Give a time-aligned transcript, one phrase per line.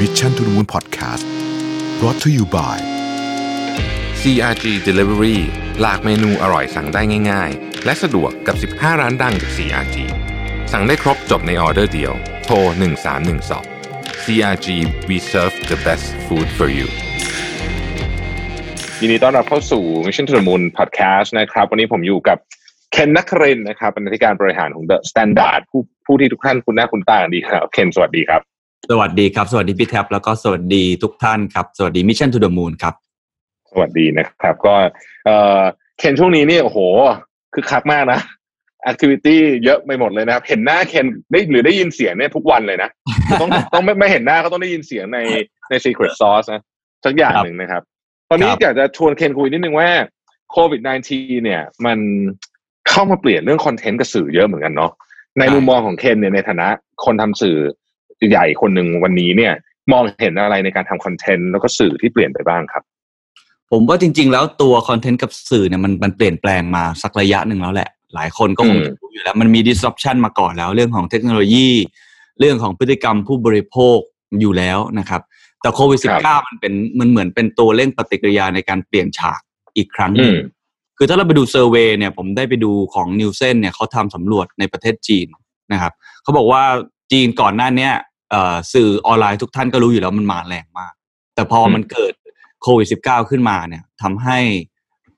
[0.00, 1.24] Mission to the Moon Podcast
[2.00, 2.76] brought to you by
[4.20, 5.38] CRG Delivery
[5.80, 9.96] หลากเมนูอร่อยสั่งได้ง่าย ๆ และสะดวกกับ 15 ร้านดังจาก CRG
[10.72, 12.12] สั่งได้ครบจบในออเดอร์เดียว
[12.44, 12.56] โทร
[13.40, 14.66] 1312 CRG
[15.08, 16.88] we serve the best food for you
[19.00, 22.38] ยินดีต้อนรับเข้าสู่ Mission to the Moon Podcast นะครับ วันนี้ผมอยู่กับ
[22.92, 28.53] เคนนักครินทร์นะครับเป็นอธิการบริหารของ The Standard ผู้ผู้ที่ทุกท่านคุณหน้าคุณตากันดีครับ เคนสวัสดีครับ
[28.90, 32.94] สวัสดีครับ สวัสดีพี่แท็บแล้วก็สวัสดีทุกท่านครับ สวัสดี Mission to the Moon ครับ
[33.70, 34.74] สวัสดีนะครับ ก็
[35.24, 35.62] เอ่อ
[35.98, 36.78] เคนช่วงนี้นี่โอ้โห
[37.54, 38.20] คือคักมากนะ
[38.90, 42.90] activity เยอะไปหมดเลยนะครับ เห็นหน้าเคนได้หรือได้ยินเสียงเนี่ยทุกวันเลยนะ
[43.40, 45.18] ต้องต้องไม่ไม่เห็นหน้าก็ต้องได้ยินเสียงใน
[45.70, 46.62] ใน secret sauce นะ
[47.04, 47.82] สักอย่างหนึ่งนะครับ
[48.30, 49.88] ตอนนี้ครับอยากจะชวนเคนคุยนิดนึงว่า
[50.50, 50.80] โควิด
[51.12, 51.98] -19 เนี่ย มัน
[52.88, 54.92] เข้ามาเปลี่ยนเรื่องคอนเทนต์กับสื่อเยอะเหมือนกันเนาะ
[55.38, 56.68] ในมุมมองของเคนเนี่ยในฐานะ
[57.04, 57.56] คนทำสื่อ
[58.28, 59.52] ใหญ่คนหนึ่งวันนี้เนี่ย
[59.92, 62.82] มองเห็นอะไรในการทำคอนเทนต์แล้วก็สื่อที่เปลี่ยนไปบ้างครับ
[63.70, 71.68] ผมว่าจริง ๆ แล้วตัวคอนเทนต์กับสื่อเนี่ยมันมันเปลี่ยนแปลงมาสักระยะหนึ่งแล้วแหละ หลายคนก็คงอืมจะรู้อยู่แล้วมันมี disruption มาก่อนแล้ว เรื่องของเทคโนโลยี
[72.40, 73.98] เรื่องของพฤติกรรมผู้บริโภค
[74.40, 75.22] อยู่แล้วนะครับ
[75.60, 79.40] แต่โควิด -19 มันเป็นมันเหมือนเป็นตัวเร่งปฏิกิริยาในการเปลี่ยนฉาก
[79.76, 80.40] อีกครั้งหนึ่งอืม
[80.98, 85.26] คือถ้าเราไปดู survey เนี่ยผมได้ไปดูของ Nielsen เนี่ยเขาทำสำรวจในประเทศจีน
[85.72, 86.62] นะครับเขาบอกว่า
[87.12, 88.13] จีนก่อนหน้าเนี้ยเอ่อ
[88.72, 90.92] สื่อออนไลน์ทุกท่านก็รู้อยู่แล้วมันมาแรงมาก
[91.34, 92.12] แต่พอมันเกิด
[92.62, 94.38] โควิด -19 ขึ้นมาเนี่ยทำให้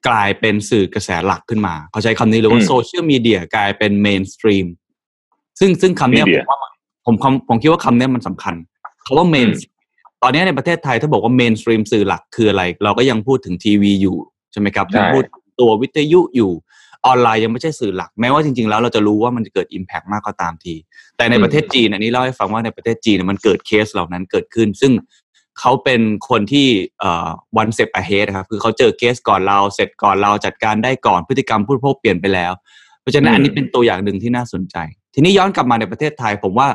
[0.08, 4.66] กลายเป็นสื่อกระแสหลักขึ้นมา เขาใช้คำนี้เลยว่าอืมโซเชียลมีเดียกลายเป็นเมนสตรีม
[5.60, 6.58] ซึ่งซึ่งคำเนี้ยผ Media มว่า
[7.06, 8.54] ผมผมผมคิดว่าคำเนี้ยมันสำคัญ
[9.04, 9.74] คำว่า main อืม
[10.22, 14.16] ตอนนี้ในประเทศไทยถ้าบอกว่า mainstream สื่อหลักคืออะไร เราก็ยังพูดถึงทีวีอยู่
[14.52, 15.24] ใช่ไหมครับใช่ยังพูด
[15.60, 16.52] ตัววิทยุอยู่
[17.06, 20.74] ออนไลน์ยังไม่ใช่สื่อหลัก แม้ว่าจริงๆแล้วเราจะรู้ว่ามันจะเกิด Impact มากก็ตามที
[21.16, 24.92] แต่ในประเทศจีนอันนี้เล่าให้ฟังว่าในประเทศจีนเนี่ยมันเกิดเคสเหล่านั้นเกิดขึ้น ซึ่ง
[25.60, 26.66] เขาเป็นคนที่
[27.00, 27.28] เอ่อ
[27.60, 32.52] one step ahead นะครับคือเขาเจอเคสก่อนเราเสร็จก่อนเราจัดการได้ก่อนพฤติกรรมผู้บริโภคเปลี่ยนไปแล้ว
[33.00, 34.76] เพราะฉะนั้นอืมอันนี้เป็นตัวอย่างหนึ่งที่น่าสนใจ
[35.14, 36.68] ทีนี้ย้อนกลับมาในประเทศไทย ผมว่า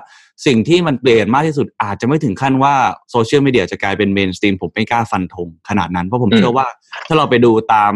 [0.45, 2.75] สิ่งที่มันเปลี่ยนมากที่สุดอาจจะไม่ถึงขั้นว่า
[3.11, 6.67] โซเชียลมีเดียจะกลายเป็น mainstream ผมไม่กล้าฟันธงขนาดนั้นเพราะผมอืมเชื่อว่า
[7.07, 7.93] ถ้าเราไปดูตาม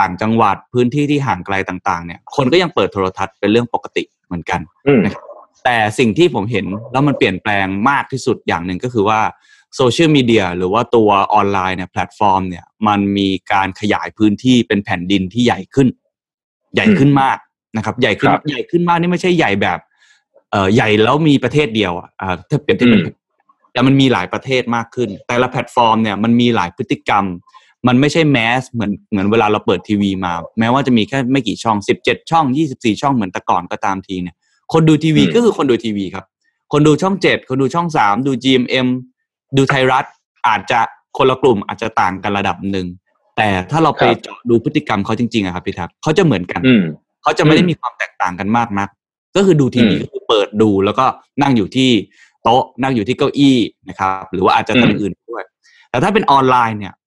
[0.00, 5.02] ต่างจังหวัดพื้นที่ที่ห่างไกลต่างๆ เนี่ย คนก็ยังเปิดโทรทัศน์เป็นเรื่องปกติเหมือนกันอืม
[5.64, 9.20] แต่สิ่งที่ผมเห็นแล้วมันเปลี่ยนแปลงมากที่สุดอย่างหนึ่งก็คือว่า
[9.76, 15.88] โซเชียลมีเดียหรือว่าตัวออนไลน์เนี่ยแพลตฟอร์มเนี่ยมันมีการขยายพื้นที่เป็นแผ่นดินที่ใหญ่ขึ้น
[16.74, 17.38] ใหญ่ขึ้นมาก
[17.76, 19.78] นะครับ ใหญ่ขึ้นครับใหญ่ขึ้นมากนี่ไม่ใช่ใหญ่แบบ
[20.50, 23.16] เอ่อใหญ่แล้วมีประเทศเดียวอะอ่าถ้าเปรียบเทียบเป็นอืม
[23.72, 27.24] แต่มันมีหลายประเทศมากขึ้น แต่ละแพลตฟอร์มเนี่ยมันมีหลายพฤติกรรม
[27.86, 34.34] มันไม่ใช่แมสเหมือนเหมือนเวลาเราเปิดทีวีมา แม้ว่าจะมีแค่ไม่กี่ช่องสิบเจ็ดช่องยี่สิบสี่ช่องเหมือนแต่ก่อนก็ตามทีเนี่ย
[34.72, 36.24] คนดูทีวีอืมก็คือคนดูทีวีครับ
[36.72, 38.88] คนดูช่องเจ็ดคนดูช่องสามดู GMM
[39.56, 40.04] ดูไทยรัฐ
[40.48, 40.80] อาจจะ
[41.16, 42.86] คนละกลุ่มอาจจะต่างกันระดับหนึ่ง
[43.36, 46.82] แต่ถ้าเราไปครับเจาะดูพฤติกรรมเขาจริงๆอะครับพี่ทับเขาจะเหมือนกันอืม
[47.22, 48.88] เขาจะไม่ได้อืมมีความแตกต่างกันมากนัก
[49.36, 51.04] ก็คือดูทีวีอืมก็คือเปิดดูแล้วก็
[51.42, 51.90] นั่งอยู่ที่
[52.42, 53.56] โต๊ะนั่งอยู่ที่เก้าอี้
[53.88, 55.44] นะครับ หรือว่าอาจจะอืมทำอื่นด้วย
[55.90, 56.99] แต่ถ้าเป็นออนไลน์เนี่ยเ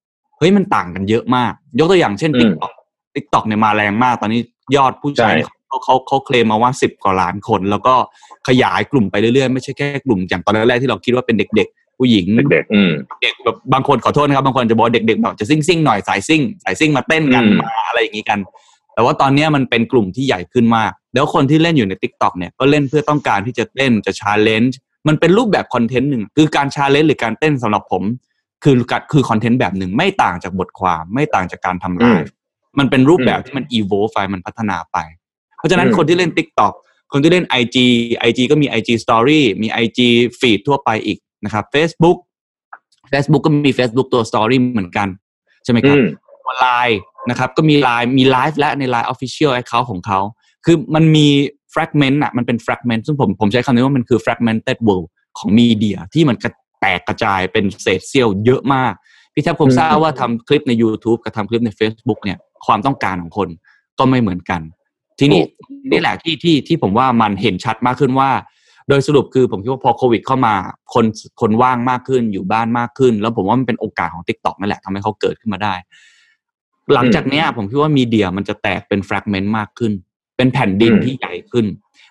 [0.45, 2.73] ฮ้ยมันต่างกันเยอะมาก ยกตัวอย่างเช่นอืม TikTok
[3.15, 4.41] TikTok เนี่ยมาแรงมาก ตอนนี้
[4.75, 7.93] ยอดผู้ใช้ใช่เนี่ยเขาเขาเขาเคลมมาว่าสิบกว่าล้านคน แล้วก็
[8.47, 18.39] ขยายกลุ่มไปเรื่อยๆ ไม่ใช่แค่กลุ่มอย่างตอนแรกๆที่เราคิดว่าเป็นเด็ก ๆ ผู้หญิงเด็กๆอืมเด็กแบบบางคนขอโทษนะครับบางคนจะบอกว่าเด็กๆแบบจะซิ่งซิ่งๆหน่อยสายซิ่งสายซิ่งมาเต้นกันอืมมาอะไรอย่างนี้กัน
[18.93, 24.77] แต่ว่าตอนเนี้ยมันเป็นกลุ่มที่ใหญ่ขึ้นมาก แล้วคนที่เล่นอยู่ใน TikTok เนี่ยก็เล่นเพื่อต้องการที่จะเต้นจะ challenge
[25.07, 28.03] มันเป็นรูปแบบคอนเทนต์หนึ่งคือการ challenge หรือการเต้นสำหรับผม
[28.63, 28.75] คือ
[29.11, 32.33] คือคอนเทนต์แบบหนึ่งไม่ต่างจากบทความไม่ต่างจากการทำไลฟ์
[32.79, 34.97] มันเป็นรูปแบบที่มัน evolve ไปมันพัฒนาไป
[35.57, 36.73] เพราะฉะนั้นอืมคนที่เล่น TikTok
[37.11, 37.77] คนที่เล่น IG
[38.27, 39.99] IG ก็มี IG Story มี IG
[40.39, 42.17] Feed ทั่วไปอีกนะครับ Facebook
[43.11, 45.07] Facebook ก็มี Facebook ตัว Story เหมือนกัน
[45.63, 46.07] ใช่ไหมครับอืม
[46.59, 46.99] ไลน์
[47.29, 50.19] นะครับ ก็มีไลน์มีไลฟ์และในไลน์ Official Account ของเขา
[50.65, 51.27] คือมันมี
[51.73, 55.07] fragment อะมันเป็น fragment ซึ่งผมผมใช้คำนี้ว่ามันคือ fragmented world
[55.37, 56.51] ของมีเดียที่มันกระ
[56.83, 58.93] แตกกระจายเป็นเศษเสี้ยวเยอะมาก
[59.33, 63.49] พี่แท็ปคงทราบว่าทำคลิปใน YouTube กับทำคลิปใน Facebook เนี่ยความต้องการของคน
[63.99, 64.61] ก็ไม่เหมือนกัน
[65.19, 65.41] ทีนี้
[65.91, 68.29] นี่แหละที่ที่ที่ผมว่ามันเห็นชัดมากขึ้นว่า
[68.89, 70.53] โดยสรุปคือผมคิดว่าพอโควิดเข้ามา
[70.93, 71.05] คน
[71.41, 75.73] คนว่างมากขึ้นอยู่บ้านมากขึ้น แล้วผมว่ามันเป็นโอกาสของ t ิ k t o k นั่นแหละทำให้เขาเกิดขึ้นมาได้
[76.93, 79.93] หลังจากเนี้ยผมคิดว่ามีเดียมันจะแตกเป็นแฟกเมนต์มากขึ้น
[80.37, 81.65] เป็นแผ่นดินอืมที่ใหญ่ขึ้น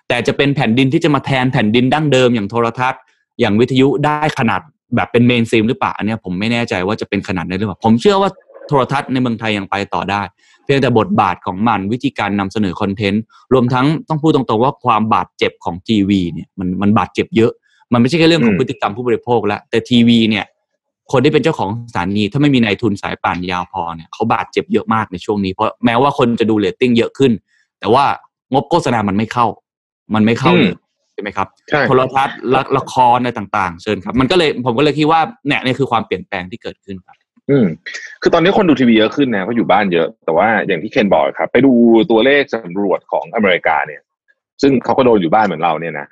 [0.07, 3.01] แต่จะเป็นแผ่นดินที่จะมาแทนแผ่นดินดั้งเดิมอย่างโทรทัศน์
[3.39, 4.61] อย่างวิทยุได้ขนาด
[4.95, 8.29] แบบเป็นเมนซีมหรือเปล่าอันเนี้ยผมไม่แน่ใจว่าจะเป็นขนาดนั้นหรือเปล่าผมเชื่อว่า
[8.67, 10.21] โทรทัศน์ในเมืองไทยยังไปต่อได้
[10.63, 13.21] เพียงแต่บทบาทของมันวิธีการนำเสนอคอนเทนต์
[13.53, 17.51] รวมทั้งต้องพูดตรงๆว่าความบาดเจ็บของทีวีเนี่ยมันมันบาดเจ็บเยอะ
[17.93, 20.45] มันไม่ใช่แค่เรื่องของอืมพฤติกรรมผู้บริโภคแล้วแต่ทีวีเนี่ย
[21.11, 27.31] คนที่เป็นเจ้าของสถานีถ้าไม่มีนายทุนสายป่านยาวพอเนี่ยเขาบาดเจ็บเยอะมากในช่วงนี้เพราะแม้ว่าคนจะดูเรตติ้งเยอะขึ้น
[27.79, 28.05] แต่ว่า
[28.53, 29.47] งบโฆษณามันไม่เข้า
[30.15, 30.75] มันไม่เข้าเลย
[31.13, 37.17] ใช่ไหมครับใช่โทรทัศน์ละละครอะไรต่างๆ เชิญครับ มันก็เลยผมก็เลยคิดว่าเนี่ยนี่คือความเปลี่ยนแปลงที่เกิดขึ้นครับ
[37.49, 37.65] อืม
[38.21, 41.73] คือตอนนี้คนดูทีวีเยอะขึ้นนะเพราะอยู่บ้านเยอะ แต่ว่าอย่างที่เคนบอกครับ ไปดู
[42.11, 44.01] ตัวเลขสำรวจของอเมริกาเนี่ย
[44.61, 46.07] ซึ่งเขาก็โดนอยู่บ้านเหมือนเราเนี่ยนะ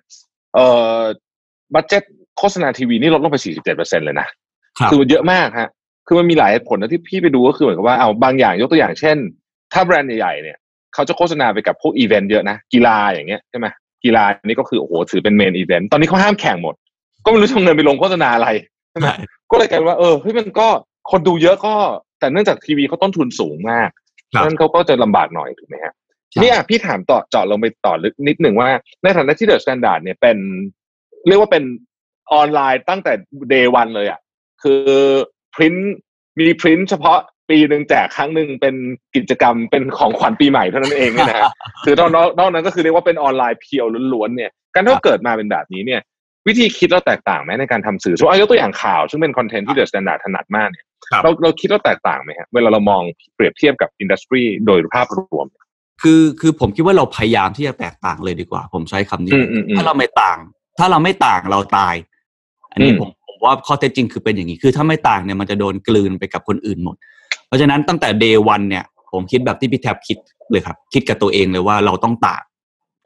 [0.56, 0.68] เอ่
[0.98, 1.00] อ
[1.74, 2.04] budget
[2.38, 4.28] โฆษณาทีวีนี่ลดลงไป 47เปอร์เซ็นต์เลยนะ
[4.80, 5.70] ครับอมันเยอะมากฮะ
[6.08, 9.18] คือมันมีหลายเหตุผลนะที่พี่ไปดูก็คือเหมือนกับว่าเอาบางอย่างยกตัวอย่างเช่น
[9.74, 10.58] ถ้าแบรนด์ใหญ่ๆเนี่ย
[10.94, 13.68] เขาจะโฆษณาไปกับพวกอีเวนต์เยอะนะ กีฬาอย่างเงี้ยใช่ไหม
[14.04, 16.76] กีฬานี่ก็คือโอ้โหถือเป็น main event ตอนนี้เขาห้ามแข่งหมด
[17.26, 18.50] ก็ไม่รู้จะเอาเงินไปลงโฆษณาอะไร
[18.92, 19.16] ใช่ไหมใช่
[19.52, 20.68] ก็เลยกลายเป็นว่าเออเฮ้ยมันก็
[21.12, 21.74] คนดูเยอะก็
[22.20, 23.90] แต่เนื่องจากทีวีเขาต้นทุนสูงมาก
[24.34, 25.94] ครับนั้นเขาก็จะลำบากหน่อยถูกไหมฮะ
[26.32, 28.70] ทีนี้อะพี่ถามต่อเจาะลงไปต่อลึกนิดหนึ่งว่า
[29.04, 30.38] ในฐานะที่ THE STANDARD เนี่ยเป็น
[31.28, 31.64] เรียกว่าเป็น
[32.34, 33.14] ออนไลน์ตั้งแต่
[33.50, 34.20] day one เลยอะ
[34.64, 34.84] คือ
[35.54, 35.76] พริ้น
[36.40, 38.76] มีพริ้นเฉพาะ ปีหนึ่งแจกครั้งหนึ่งเป็น
[39.16, 41.52] กิจกรรมเป็นของขวัญปีใหม่เท่านั้นเองเนี่ยนะฮะ
[41.86, 46.02] คือนอกนอกนอกนั้นก็คือเรียกว่าเป็นออนไลน์ pureล้วนๆเนี่ยการที่เราเกิดมาเป็นแบบนี้เนี่ย
[46.48, 53.02] วิธีคิดเราแตกต่างไหมในการทำสื่อสมมติเอายกตัวอย่างข่าว ซึ่งเป็นคอนเทนต์ที่เดอะสแตนดาร์ดถนัดมากเนี่ยครับเราเราคิดเราแตกต่างไหมฮะเวลาเรามอง
[53.36, 55.46] เปรียบเทียบกับ industry โดยภาพรวม
[56.02, 60.38] คือคือผมคิดว่าเราพยายามที่จะแตกต่างเลยดีกว่า ผมใช้คำนี้อืมอืมอืมถ้าเราไม่ต่าง
[60.80, 61.96] ถ้าเราไม่ต่างเราตาย
[62.72, 66.96] อันนี้อืมผมผมว่าข้อเท็จจริงคือเป็นอย่างนี้คือถ้าไม่ต่างเนี่ยมันจะโดนกลืนไปกับคนอื่นหมด
[67.52, 70.18] เพราะฉะนั้นตั้งแต่ day one เนี่ย ผมคิดแบบที่พี่แท็บคิด
[70.52, 72.44] เลยครับ คิดกับตัวเองเลยว่าเราต้องต่าง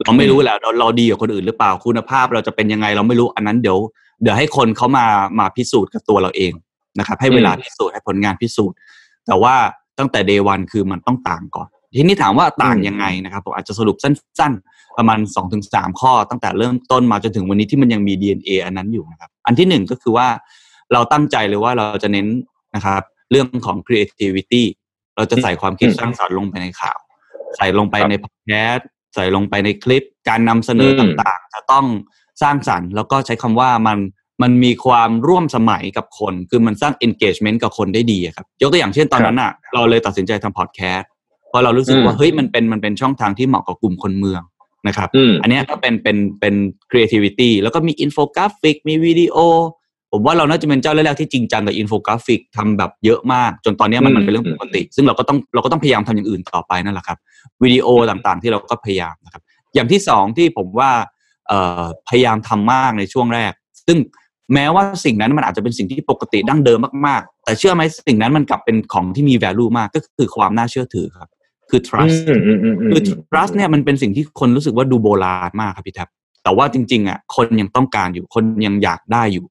[0.04, 3.78] เราไม่รู้แหละเราเราดีกว่าคนอื่นหรือเปล่าคุณภาพเราจะเป็นยังไงเราไม่รู้อันนั้นเดี๋ยว
[4.22, 5.06] เดี๋ยวให้คนเขามา
[5.38, 6.52] มาพิสูจน์กับตัวเราเอง
[6.98, 8.76] นะครับ ให้เวลาพิสูจน์ให้ผลงานพิสูจน์
[9.26, 9.54] แต่ว่า
[9.98, 11.68] ตั้งแต่เดย์วันคือมันต้องต่างก่อน
[11.98, 20.28] ทีนี้ถามว่าต่างอืมยังไงนะครับผมอาจจะสรุปสั้น ๆ ประมาณ2อถึงสข้อ ตั้งแต่เริ่มต้นมาจนถึงวันนี้ที่มันยังมี DNA อันนั้นอยู่นะครับ อันที่หนึ่งก็คือว่า
[20.92, 22.26] เราตั้งใจเลยว่าเราจะเน้น
[22.74, 24.62] นะครับ เรื่องของ creativity
[25.16, 26.98] เราจะใส่ความคิดอืมสร้างสรรค์ลงไปในข่าว
[27.56, 31.86] ใส่ลงไปครับในพอดแคสต์ใส่ลงไปในคลิป การนำเสนออืมต่างๆ จะต้อง
[32.42, 33.98] สร้างสรรค์ แล้วก็ใช้คำว่ามัน
[34.42, 41.10] มันมีความร่วมสมัยกับคน คือมันสร้าง engagement กับคนได้ดีอะครับ ยกตัวอย่างเช่นตอนนั้นอะ เราเลยตัดสินใจทำพอดแคสต์
[41.48, 44.42] เพราะเรารู้สึกว่าอืมเฮ้ยมันเป็นมันเป็นช่องทางที่เหมาะกับกลุ่มคนเมือง
[44.86, 46.54] นะครับอืมอันเนี้ยก็เป็นเป็นเป็น
[46.90, 49.36] creativity แล้วก็มีอินโฟกราฟิกมีวิดีโอ
[50.12, 57.18] ผมว่าเราน่าจะเป็นเจ้าแรกๆที่จริงจังกับอินโฟกราฟิกทำแบบเยอะมาก จนตอนเนี้ยมันอืมมันเป็นเรื่องปกติ ซึ่งเราก็ต้องเราก็ต้องพยายามทำอย่างอื่นต่อไปนั่นแหละครับ
[57.62, 59.42] วิดีโอต่างๆ ที่เราก็พยายามนะครับ
[59.74, 60.90] อย่างที่สองที่ผมว่า
[61.48, 63.52] เอ่อพยายามทำมากในช่วงแรก
[63.86, 63.98] ซึ่ง
[64.54, 71.30] แม้ว่าสิ่งนั้นมันอาจจะเป็นสิ่งที่ปกติดั้งเดิมมากๆ แต่เชื่อไหมสิ่งนั้นมันกลับเป็นของที่มี value มากก็คือความน่าเชื่อถือครับ
[71.70, 76.08] คือ trust อืมอืมอืมคือ trust เนี่ยมันเป็นสิ่งที่คนรู้สึกว่าดูโบราณมากครับพี่แท็บ
[76.42, 79.44] แต่ว่าจริงๆอะคนยังต้องการอยู่คนยังอยากได้อยู่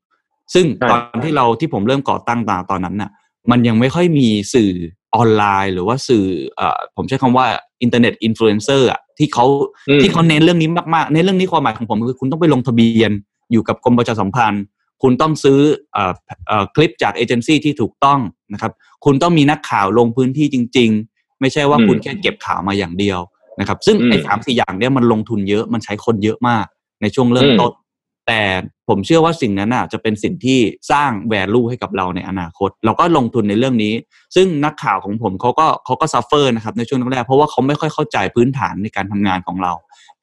[0.53, 3.12] ซึ่งใช่ตอนที่เราที่ผมเริ่มก่อตั้งมาตอนนั้นน่ะ
[3.51, 4.71] มันยังไม่ค่อยมีสื่อ
[5.15, 6.25] ออนไลน์ หรือว่าสื่อ
[6.56, 7.45] เอ่อผมใช้คำว่า
[7.81, 9.45] อินเทอร์เน็ตอินฟลูเอนเซอร์อะที่เขา
[9.89, 13.12] อืมที่เขาเน้นเรื่องนี้มากๆ ในเรื่องนี้ความหมายของผมคือคุณต้องไปลงทะเบียน
[13.51, 14.63] อยู่กับกรมประชาสัมพันธ์
[15.03, 15.59] คุณต้องซื้อ
[15.94, 16.13] เอ่อ
[16.48, 18.19] เอ่อคลิปจากเอเจนซี่ที่ถูกต้อง
[18.53, 18.71] นะครับ
[19.06, 23.19] คุณต้องมีนักข่าวลงพื้นที่จริง ๆ ไม่ใช่ว่าอืมคุณแค่เก็บข่าวมาอย่างเดียว
[23.59, 26.65] นะครับ ซึ่งอืมไอ้สามสี่อย่างเนี้ยมันลงทุนเยอะมันใช้คนเยอะมาก
[27.01, 27.71] ในช่วงเริ่มอืมต้น
[28.27, 28.42] แต่
[28.89, 30.60] ผมเชื่อว่าสิ่งนั้นน่ะจะเป็นสิ่งที่
[30.92, 33.94] สร้าง value ให้กับเราในอนาคต เราก็ลงทุนในเรื่องนี้
[34.36, 39.74] ซึ่งนักข่าวของผมเขาก็เขาก็ซัฟเฟอร์นะครับในช่วงแรกๆเพราะว่าเขาไม่ค่อยเข้าใจพื้นฐานในการทำงานของเรา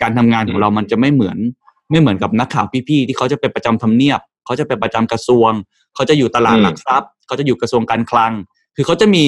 [0.03, 1.39] การทำงานของเรามันจะไม่เหมือน
[1.91, 5.51] ไม่เหมือนกับนักข่าวพี่ๆที่เขาจะเป็นประจำทำเนียบเขาจะเป็นประจำกระทรวง
[5.95, 8.33] เขาจะอยู่ตลาดอืมหลักทรัพย์เขาจะอยู่กระทรวงการคลัง
[8.77, 9.25] คือเขาจะมี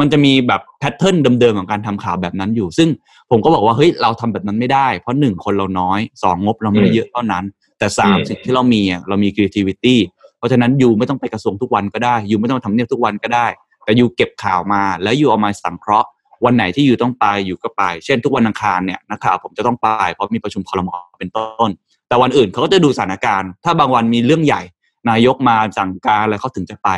[0.00, 2.88] มันจะมีแบบแพทเทิร์นเดิมๆของการทำข่าวแบบนั้นอยู่ ซึ่ง
[3.30, 7.44] ผมก็บอกว่าเฮ้ยเราทำแบบนั้นไม่ได้ เพราะหนึ่งคนเราน้อยสองงบเราไม่ได้เยอะเท่านั้น
[7.78, 9.96] แต่สามอืมสิ่งที่เรามีอะเรามี creativity
[10.38, 13.46] เพราะฉะนั้นยูไม่ต้องไปกระทรวงทุกวันก็ได้ยูไม่ต้องทำเนียบทุกวันก็ได้
[13.84, 16.08] แต่ยูเก็บข่าวมา แล้วยูเอามาสังเคราะห์
[16.44, 21.70] วันไหนที่ยูต้องไปยูก็ไป เช่น ทุกวันอังคารเนี่ยนักข่าวผมจะต้องไป เพราะมีประชุมคอรมอเป็นต้น
[22.08, 24.62] แต่วันอื่นเขาก็จะดูสถานการณ์ ถ้าบางวันมีเรื่องใหญ่
[25.10, 26.88] นายกมาสั่งการอะไรเขาถึงจะไป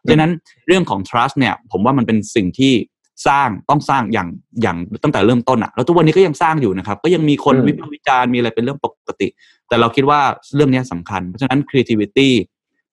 [0.00, 0.32] เพราะฉะนั้น
[0.66, 2.72] เรื่องของ trust เนี่ยผมว่ามันเป็นสิ่งที่
[3.26, 4.28] สร้างต้องสร้างอย่าง
[4.62, 9.28] อย่างตั้งแต่เริ่มต้นอะแล้วทุกวันนี้ก็ยังสร้างอยู่นะครับ ก็ยังมีคนอืมวิพากษ์วิจารณ์มีอะไรเป็นเรื่องปกติ
[9.68, 10.20] แต่เราคิดว่า
[10.54, 12.28] เรื่องเนี้ยสำคัญ เพราะฉะนั้น creativity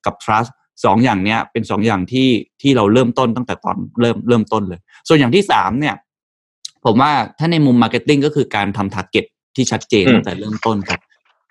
[0.05, 0.51] กับ trust
[0.85, 2.29] สองอย่างเนี้ยเป็นสองอย่างที่
[2.61, 5.95] ที่เราเริ่มต้นตั้งแต่ตอนเริ่มเริ่มต้นเลย ส่วนอย่างที่สามเนี่ย
[6.85, 9.25] ผมว่าถ้าในมุม marketing ก็คือการทำ target
[9.55, 11.01] ที่ชัดเจนอืมตั้งแต่เริ่มต้นครับ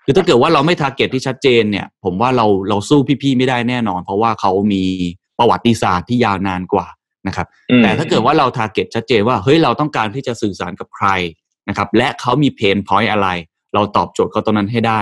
[0.05, 4.83] คือถ้าเกิดว่าเราไม่ target ที่ชัดเจนเนี่ย ผมว่าเราเราสู้พี่ๆไม่ได้แน่นอน เพราะว่าเขามี
[5.39, 6.87] ประวัติศาสตร์ที่ยาวนานกว่า
[7.27, 11.07] นะครับอืมแต่ถ้าเกิดว่าเรา target ชัดเจนว่าเฮ้ยเราต้องการที่จะสื่อสารกับใคร
[11.69, 13.27] นะครับ และเขามี pain point อะไร
[13.73, 15.01] เราตอบโจทย์เขาตรงนั้นให้ได้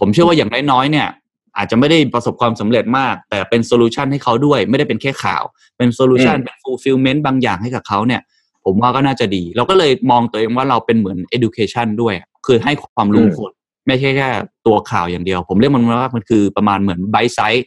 [0.00, 1.08] ผมเชื่อว่าอย่างน้อยๆเนี่ย
[1.56, 5.42] อาจจะไม่ได้ประสบความสำเร็จมาก แต่เป็น solution ให้เขาด้วย ไม่ได้เป็นแค่ข่าว
[5.76, 8.20] เป็น solution อืมเป็น fulfillment บางอย่างให้กับเขาเนี่ย
[8.64, 12.14] ผมว่าก็น่าจะดี เราก็เลยมองตัวเองว่าเราเป็นเหมือน education ด้วย
[12.46, 13.50] คือให้ความรู้อืมคน
[13.86, 14.28] ไม่ใช่แค่
[14.66, 17.62] ตัวข่าวอย่างเดียว ผมเรียกมันว่ามันคือประมาณเหมือน bite size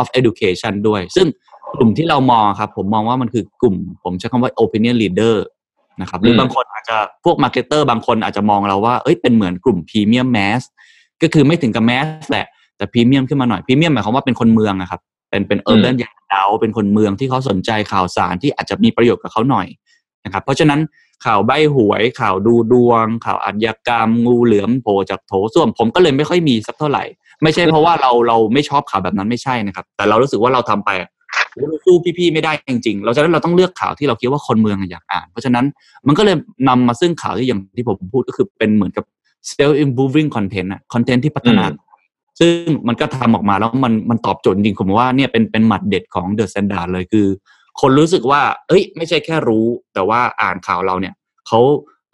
[0.00, 1.26] of education ด้วย ซึ่ง
[1.74, 5.34] กลุ่มที่เรามองครับ ผมมองว่ามันคือกลุ่ม ผมใช้คำว่า opinion leader
[6.00, 10.62] นะครับหรือมบางคนอาจจะพวก marketer บางคนอาจจะมองเราว่าเอ้ยเป็นเหมือนกลุ่ม premium mass
[11.22, 12.46] ก็คือไม่ถึงกับ mass แหละ
[12.76, 19.66] แต่พรีเมียมขึ้นมาหน่อยพรีเมียมหมายความว่าเป็นคนเมืองนะครับ เป็นเป็น urban อย่างเราเป็นคนเมืองที่เขาสนใจข่าวสารที่อาจจะมีประโยชน์กับเขาหน่อย
[20.24, 20.80] นะครับ เพราะฉะนั้น
[21.24, 27.04] ข่าวใบหวยข่าวดูดวง ข่าวอาชญากรรม งูเหลือมโผล่จากโถส้วม ผมก็เลยไม่ค่อยมีสักเท่าไหร่
[27.42, 31.08] ไม่ใช่เพราะว่าเราเราไม่ชอบข่าวแบบนั้นไม่ใช่นะครับ แต่เรารู้สึกว่าเราทำไปอะ
[31.56, 35.64] เราสู้พี่ๆไม่ได้จริงๆเราฉะนั้นเราต้องเลือกข่าวที่เราคิดว่าคนเมืองอยากอ่าน เพราะฉะนั้น
[36.06, 36.36] มันก็เลย
[36.68, 39.04] นำมาซึ่งข่าวที่อย่างที่ผมพูดก็คือเป็นเหมือนกับ
[39.52, 41.86] self improving content อะคอนเทนต์ที่พัฒนาอืม
[42.40, 42.52] ซึ่ง
[42.88, 47.26] มันก็ทำออกมาแล้วมันมันตอบโจทย์จริงๆผมว่าเนี่ยเป็นเป็นหมัดเด็ดของ The Standard เลยคือ
[47.80, 51.14] คนรู้สึกว่า เอ้ย ไม่ใช่แค่รู้ แต่ว่าอ่านข่าวเราเนี่ย
[51.46, 51.60] เขา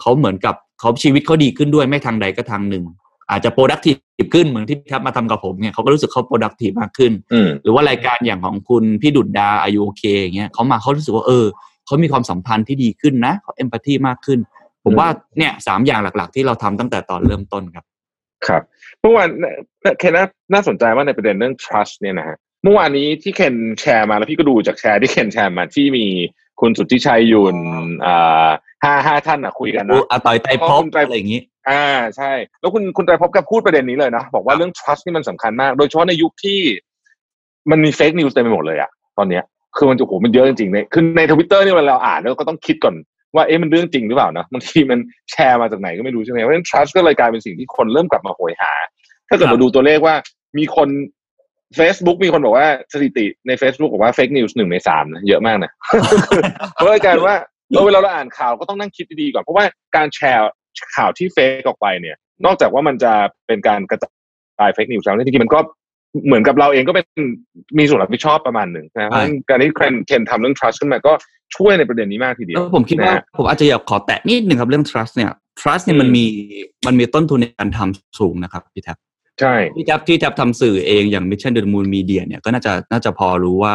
[0.00, 2.84] เขาเหมือนกับเขาชีวิตเขาดีขึ้นด้วยไม่ทางใดก็ทางหนึ่ง
[3.30, 3.98] อาจจะ productive
[4.34, 11.46] ขึ้นเหมือนที่พี่แทบมาทำกับผมเนี่ยเขาก็รู้สึกเขา productive มากขึ้นอืมหรือว่ารายการอย่างของคุณพี่ดุดดาอายุโอเคอย่างเงี้ยเขามาเขารู้สึกว่าเออ
[11.86, 14.38] เขามีความสัมพันธ์ที่ดีขึ้นนะเขาเอมพัตตีมากขึ้น
[14.84, 17.84] ผมว่าเนี่ยสามอย่างหลักๆ ที่เราทำตั้งแต่ตอนเริ่มต้นครับ
[18.46, 18.62] ครับ
[19.00, 19.28] เมื่อวาน
[19.98, 26.06] เคนน่าน่าสนใจว่าในประเด็นเรื่อง trust เนี่ยนะฮะเมื่อวานนี้ที่เคนแชร์มาแล้วพี่ก็ดูจากแชร์ที่เคนแชร์มาที่มี
[26.60, 27.56] คุณสุทธิชัย หยุ่น
[28.06, 28.48] อ่า
[28.84, 31.84] ห้าห้าท่านอะคุยกันดูนะอาต๋อยไตรภพเพราะคุณไตรอะไรอย่างนี้ อ่า
[32.16, 36.60] ใช่ แล้วคุณคุณไตรภพก็พูดประเด็นนี้เลยนะ บอกว่าเรื่อง trust นี่มันสำคัญมาก โดยเฉพาะในยุคที่
[37.70, 39.44] มันมี fake news เต็มไปหมดเลยอะตอนเนี้ย
[39.76, 42.94] คือมันจะโหมันเยอะจริงๆเนี่ยคือในทวิตเตอร์นี่เวลาเราอ่านเราก็ต้องคิดก่อน
[43.34, 44.98] ว่าเอ๊ะมันเรื่องจริงหรือเปล่านะบางทีมัน
[45.30, 48.72] แชร์มาจากไหนก็ไม่รู้ใช่ไหมเพราะฉะนั้น trust ก็เลยกลายเป็นสิ่งที่คนเริ่มกลับมาโหยหา
[49.28, 50.14] ถ้าเกิดครับเราดูตัวเลขว่า
[50.58, 50.88] มีคน
[51.78, 55.70] Facebook มีคนบอกว่าสถิติใน Facebook บอกว่า fake news หนึ่งในสามนะเยอะมากนะ
[56.74, 57.36] เพราะกลายเป็นว่า
[57.70, 59.64] เออเวลาเราอ่านข่าวก็ต้องนั่งคิดดีๆก่อนเพราะว่า
[59.96, 60.42] การแชร์
[60.96, 63.12] ข่าวที่ fake ออกไปเนี่ย นอกจากว่ามันจะ
[63.46, 65.60] เป็นการกระจาย fake news แล้วเนี่ยจริงๆมันก็
[66.26, 67.06] เหมือนกับเราเองก็เป็น
[67.78, 71.12] มีส่วนรับผิดชอบประมาณหนึ่งนะเพราะฉะนั้นการที่เคนเคนทำเรื่อง trust ขึ้นมาก็
[71.56, 76.24] ช่วยในประเด็นนี้มากทีเดียวแล้วผมคิดว่านะฮะผมอาจจะอยากขอแตะนิดหนึ่งครับเรื่อง trust เนี่ย trust เนี่ยมันอืมมี
[76.86, 78.96] มันมีต้นทุนในการทำสูงนะครับพี่แท็บ
[79.40, 83.74] ใช่พี่แท็บที่แท็บทำสื่อเองอย่าง Mission to the Moon Media เนี่ยก็น่าจะน่าจะพอรู้ว่า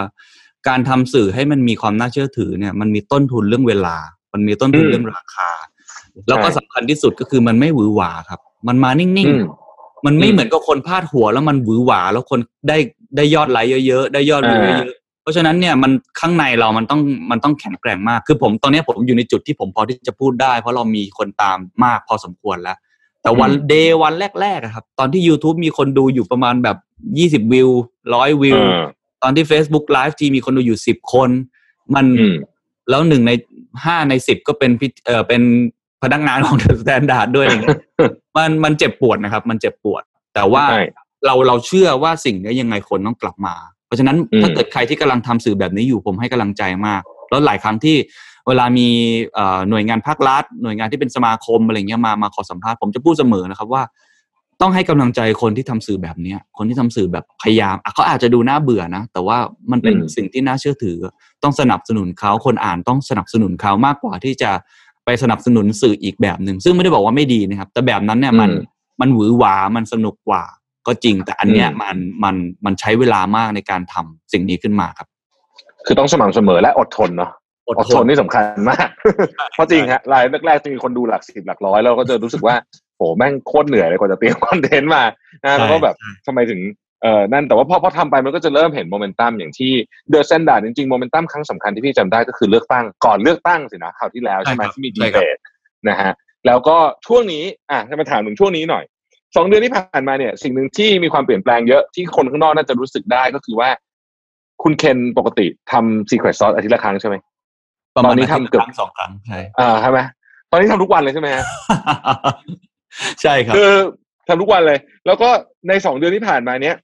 [0.68, 3.98] การทำสื่อให้มันมีความน่าเชื่อถือเนี่ย มันมีต้นทุนเรื่องเวลา
[4.34, 5.50] มันมีต้นทุนอืมเรื่องราคา
[6.28, 12.78] แล้วก็ใช่สำคัญที่สุดก็คือมันไม่หวือหวาครับ มันมานิ่งอืมๆมันไม่อืมเหมือนกับคนพาดหัวแล้วมันหวือหวา แล้วคนได้
[13.18, 22.78] ได้ยอดไลค์เยอะๆ ได้ยอดวิวอ่าเยอะๆ เพราะฉะนั้นเนี่ยมันข้างในเรามันต้องมันต้องแข็งแกร่งมาก คือผมตอนเนี้ยผมอยู่ในจุดที่ผมพอที่จะพูดได้ เพราะเรามีคนตามมากพอสมควรแล้ว
[23.22, 26.78] แต่วันเดย์วันแรกๆอะครับ ตอนที่ YouTube มีคนดูอยู่ประมาณแบบ
[27.18, 27.70] ยี่สิบวิว
[28.14, 28.84] ร้อยวิวเออ
[29.24, 31.30] ตอนที่ Facebook Live ทีมีคนดูอยู่สิบคน
[31.96, 32.36] มันอืม
[32.90, 33.32] แล้วหนึ่งใน
[33.86, 35.42] ห้าในสิบก็เป็นพิเออเป็น
[36.04, 37.80] พนักงานของ The Standard ด้วยอะไรเงี้ย
[38.38, 40.04] มันมันเจ็บปวดนะครับ มันเจ็บปวด
[40.34, 40.84] แต่ว่าใช่
[41.26, 47.96] เราเราเชื่อว่าสิ่งนี้ยังไงคนต้องกลับมา เพราะฉะนั้นอืมถ้าเกิดใครที่กำลังทำสื่อแบบนี้อยู่ผมให้กำลังใจมาก แล้วหลายครั้งที่
[48.48, 48.88] เวลามี
[49.34, 53.84] เอ่อหน่วยงานภาครัฐ หน่วยงานที่เป็นสมาคมอะไรเงี้ยมามาขอสัมภาษณ์ผมจะพูดเสมอนะครับว่า
[54.62, 59.38] ต้องให้กำลังใจคนที่ทำสื่อแบบเนี้ยคนที่ทำสื่อแบบพยายามอะเขาอาจจะดูน่าเบื่อนะ แต่ว่า
[59.72, 60.98] มันเป็นอืมสิ่งที่น่าเชื่อถือ
[61.44, 64.52] ต้องสนับสนุนเขาคนอ่านต้องสนับสนุนเขามากกว่าที่จะ
[65.10, 70.44] ไปสนับสนุนสื่ออีกแบบหนึ่งซึ่งไม่ได้บอกว่าไม่ดีนะครับ แต่แบบนั้นเนี่ยมันอืมมันหวือหวามันสนุกกว่า
[70.88, 72.36] ก็จริง แต่อันเนี้ยอืมมันมัน
[72.66, 75.08] มันใช้เวลามากในการทำสิ่งนี้ขึ้นมาครับ
[75.86, 77.32] คือต้องสม่ำเสมอและอดทนเนาะ
[77.68, 78.88] อดทนอดทนนี่สำคัญมาก
[79.54, 82.56] เพราะจริงฮะไลฟ์แรกๆจะมีคนดูหลักสิบหลักร้อยแล้วก็จะรู้สึกว่า
[82.96, 85.04] โหแม่งโคตรเหนื่อยเลยกว่าจะเตรียมคอนเทนต์มา
[85.46, 86.60] นะแล้วก็แบบใช่ทำไมถึง
[87.02, 89.72] เอ่อนั่นแต่ว่าพอพอทำไปมันก็จะเริ่มเห็นโมเมนตัมอย่างที่
[90.10, 95.38] เดอะ s ซนดาร์ดจริงๆโมเมนตัมครั้งสำคัญที่พี่จำได้ก็คือเลือกตั้งก่อนเลือกตั้งสินะคราวที่แล้วใช่ไหมใช่ครับที่มีใช่ครับดีเบต
[95.90, 96.12] นะฮะ
[96.48, 96.78] แล้วก็
[97.08, 98.84] ช่วงนี้อะให้มาถามถึงช่วงนี้หน่อย
[99.36, 103.70] สองเดือนที่ผ่านมาเนี่ย สิ่งหนึ่งที่มีความเปลี่ยนแปลงเยอะที่คนข้างนอกน่าจะรู้สึกได้ก็คือว่า
[104.64, 107.16] คุณเคนปกติทำ Secret Sauce อาทิตย์ละครั้งใช่ไหม
[107.96, 110.00] ประมาณตอนนี้ทำเกือบครั้งสองครั้งใช่อ่าใช่ไหม
[110.52, 111.46] ตอนนี้ทำทุกวันเลยใช่ไหมฮะ
[113.22, 113.72] ใช่ครับคือ
[114.28, 115.30] ทำทุกวันเลย แล้วก็
[115.68, 116.76] ในสองเดือนที่ผ่านมาเนี้ย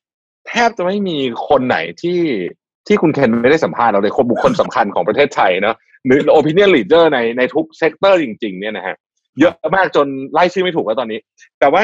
[0.47, 2.19] แทบจะไม่มีคนไหนที่
[2.87, 5.75] ที่คุณเคนไม่ได้สัมภาษณ์เราเลยคนบุคคลสำคัญของประเทศไทยเนาะ
[6.05, 8.95] หรือ opinion leader ในในทุก sector จริง ๆ เนี่ยนะฮะ
[9.39, 11.19] เยอะมากจนไล่ชื่อไม่ถูกแล้วตอนนี้
[11.59, 11.83] แต่ว่า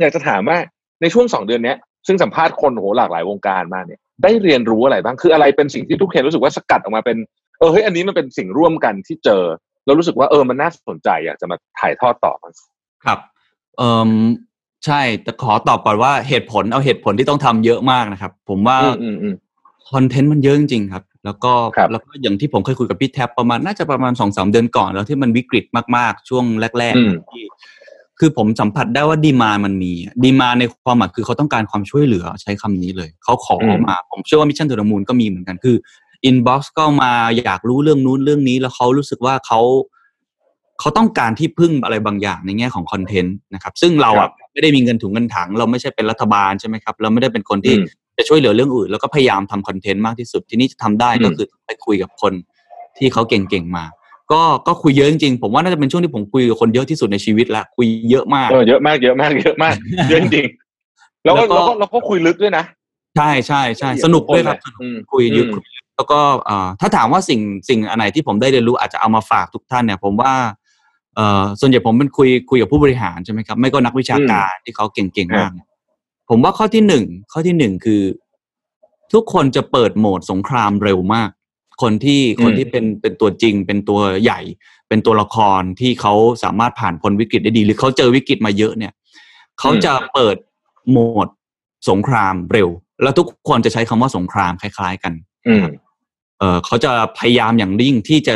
[0.00, 0.58] อยากจะถามว่า
[1.00, 7.16] ในช่วงสองเดือนเนี้ยซึ่งสัมภาษณ์คนโหหลากหลายวงการมากเนี่ย ได้เรียนรู้อะไรบ้างคืออะไรเป็นสิ่งที่ทุกคนรู้สึกว่าสกัดออกมาเป็น
[7.58, 9.44] เออเฮ้ยอันนี้มันเป็นสิ่งร่วมกันที่เจอ
[9.84, 12.32] แล้วรู้สึกว่าเออมันน่าสนใจอยากจะมาถ่ายทอดต่อ
[13.04, 13.18] ครับ
[13.76, 14.10] เอ่ม
[14.86, 19.34] ใช่ แต่ขอตอบก่อนว่าเหตุผลเอาเหตุผลที่ต้องทำเยอะมากนะครับ ผมว่าอืมอืมอืม
[19.90, 25.64] คอนเทนต์มันเยอะจริงๆครับ แล้วก็ครับแล้วก็อย่างที่ผมเคยคุยกับพี่แท็บประมาณน่าจะประมาณสองสามเดือนก่อนแล้วที่มันวิกฤต
[25.96, 26.44] มากๆ ช่วง
[26.78, 27.44] แรกอืมๆที่
[28.18, 29.92] คือผมสัมผัสได้ว่า demand มันมี
[30.24, 33.54] demand ในความหมายคือเขาต้องการความช่วยเหลือใช้คำนี้เลย เขาขอ
[33.88, 35.76] มา ผมเชื่อว่า Mission To The Moon ก็มีเหมือนกันคือ
[36.24, 39.60] inbox ก็มาอยากรู้เรื่องนู้นเรื่องนี้ แล้วเขารู้สึกว่าเขา
[40.80, 47.86] เขาต้องการที่พึ่งอะไรบางอย่างในแง่ของคอนเทนต์นะครับ ซึ่งเราอะครับ ไม่ได้มีเงินถุงเงินถัง เราไม่ใช่เป็นรัฐบาลใช่ไหมครับ เราไม่ได้เป็นคนที่อืม
[48.18, 52.32] จะช่วยเหลือเรื่องอื่น แล้วก็พยายามทำคอนเทนต์มากที่สุดที่นี่จะทำได้อืมก็คือไปคุยกับคน
[52.98, 53.84] ที่เขาเก่งๆมา
[54.32, 59.74] ก็ก็คุยเยอะจริงๆผมว่าน่าจะเป็นช่วงที่ผมคุยกับคนเยอะที่สุดในชีวิตละคุยเยอะมากเออเยอะมากเยอะมากเยอะมาก
[60.10, 62.64] เยอะจริงๆแล้วก็แล้วก็แล้วก็เราก็คุยลึกด้วยนะ
[63.16, 70.52] ใช่ใช่ใช่สนุกด้วยครับสนุกอืมคุยเยอะอืมคุยเยอะแล้วก็เอ่อถ้าถามว่าสิ่งสิ่งอันไหนที่ผมได้เรียนรู้อาจจะเอามาฝากทุกท่านเนี่ย ผมว่าเอ่อ
[71.60, 75.68] ส่วนใหญ่ผมเป็นคุยคุยกับผู้บริหารใช่ไหมครับ ไม่ก็นักวิชาการที่เขาเก่งๆมากเนี่ย
[76.28, 78.02] ผมว่าข้อที่หนึ่งข้อที่หนึ่งคือ
[79.12, 81.30] ทุกคนจะเปิดโหมดสงครามเร็วมาก
[81.82, 84.40] คนที่คนที่เป็นเป็นตัวจริง เป็นตัวใหญ่
[84.88, 88.92] เป็นตัวละครที่เขาสามารถผ่านพ้นวิกฤตได้ดี หรือเขาเจอวิกฤตมาเยอะเนี่ย
[89.60, 90.36] เขาจะเปิด
[90.90, 91.28] โหมด
[91.90, 92.68] สงครามเร็ว
[93.02, 95.12] แล้วทุกคนจะใช้คำว่าสงครามคล้าย ๆ กัน
[95.48, 95.66] อืม
[96.38, 98.34] เออเขาจะพยายามอย่างยิ่งที่จะ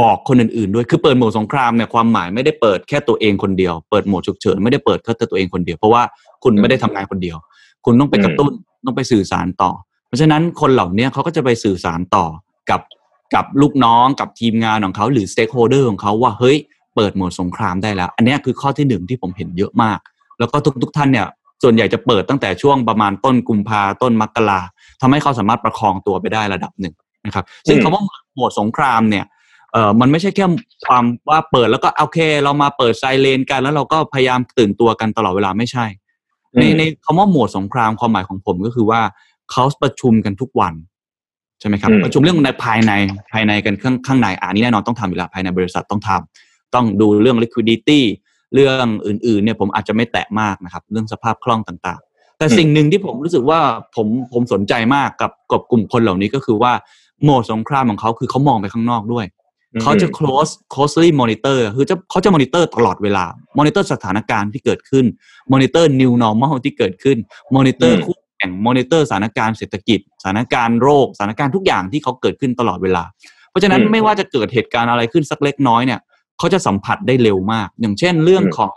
[0.00, 6.02] บอกคนอื่นๆด้วยคือเปิดโหมดสงครามเนี่ยความหมายไม่ได้เปิดแค่ตัวเองคนเดียว เปิดโหมดฉุกเฉินไม่ได้เปิดแค่ตัวเองคนเดียว เพราะว่า
[6.44, 7.36] คุณไม่ได้ทำงานคนเดียว
[7.84, 8.52] คุณต้องไปกระตุ้น
[8.86, 9.70] ต้องไปสื่อสารต่อ
[10.08, 12.26] เพราะฉะนั้นคนเหล่านี้เขาก็จะไปสื่อสารต่อ
[12.70, 12.80] กับ
[13.34, 16.56] กับลูกน้องกับทีมงานของเขาหรือ stakeholder ของเขาว่าเฮ้ย
[16.96, 19.98] เปิดโหมดสงครามได้แล้ว อันเนี้ยคือข้อที่หนึ่งที่ผมเห็นเยอะมาก
[20.38, 21.26] แล้วก็ทุกๆท่านเนี่ย
[21.62, 24.60] ส่วนใหญ่จะเปิดตั้งแต่ช่วงประมาณต้นกุมภาต้นมกรา
[25.00, 26.94] ทำให้เขาสามารถประคองตัวไปได้ระดับหนึ่ง
[27.26, 28.02] นะครับ ซึ่งอืมคำว่า
[28.34, 29.24] โหมดสงครามเนี่ย
[29.72, 30.46] เอ่อมันไม่ใช่แค่
[30.86, 35.86] ความว่าเปิดแล้วก็โอเค เรามาเปิดไซเรนกัน แล้วเราก็พยายามตื่นตัวกันตลอดเวลาไม่ใช่
[36.60, 39.00] ในในคำว่าโหมดสงครามความหมายของผมก็คือว่า
[39.50, 40.74] เขาประชุมกันทุกวัน
[41.60, 42.92] ใช่ไหมครับอืมประชุมเรื่องในภายใน
[43.32, 48.00] ภายในกันข้างข้างในอันนี้แน่นอนต้องทำอยู่แล้วภายในบริษัทต้องทำต้องดูเรื่อง liquidity
[48.54, 53.60] เรื่องอื่นๆเนี่ยผมอาจจะไม่แตะมากนะครับ เรื่องสภาพคล่องต่างๆ แต่สิ่งหนึ่งที่ผมรู้สึกว่า
[53.96, 56.72] ผมผมสนใจมากกับกับกลุ่มคนเหล่านี้ก็คือว่า
[57.22, 59.26] โหมดสงครามของเขาคือเขามองไปข้างนอกด้วย
[59.82, 63.24] เขาจะ close closely monitor คือจะเขาจะ monitor ตลอดเวลา
[63.58, 65.04] monitor สถานการณ์ที่เกิดขึ้น
[65.52, 67.18] monitor new normal ที่เกิดขึ้น
[67.56, 73.04] monitor อืมคู่แข่ง monitor สถานการณ์เศรษฐกิจ สถานการณ์โรค สถานการณ์ทุกอย่างที่เขาเกิดขึ้นตลอดเวลา
[73.50, 76.00] เพราะฉะนั้นอืมไม่ว่าจะเกิดเหตุการณ์อะไรขึ้นสักเล็กน้อยเนี่ย
[76.38, 78.72] เขาจะสัมผัสได้เร็วมาก อย่างเช่นเรื่องอืมของ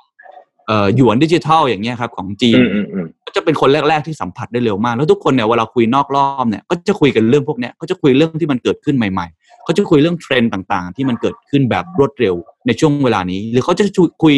[0.68, 9.39] เอ่อหยวนดิจิทัลอย่างเงี้ยครับของจีนอืมอืมอืมก็จะเป็นคนแรก ๆที่สัมผัสได้เร็วมาก แล้วทุกคนเนี่ยเวลาคุยนอกรอบเนี่ยก็จะคุยกันเรื่องพวกเนี้ยก็จะคุยเรื่องที่มันเกิดขึ้นใหม่ๆ
[9.70, 12.36] เขาจะคุยเรื่องเทรนด์ต่างๆ ที่มันเกิดขึ้นแบบรวดเร็ว
[12.68, 13.84] ในช่วงเวลานี้ หรือเขาจะ
[14.24, 14.36] คุย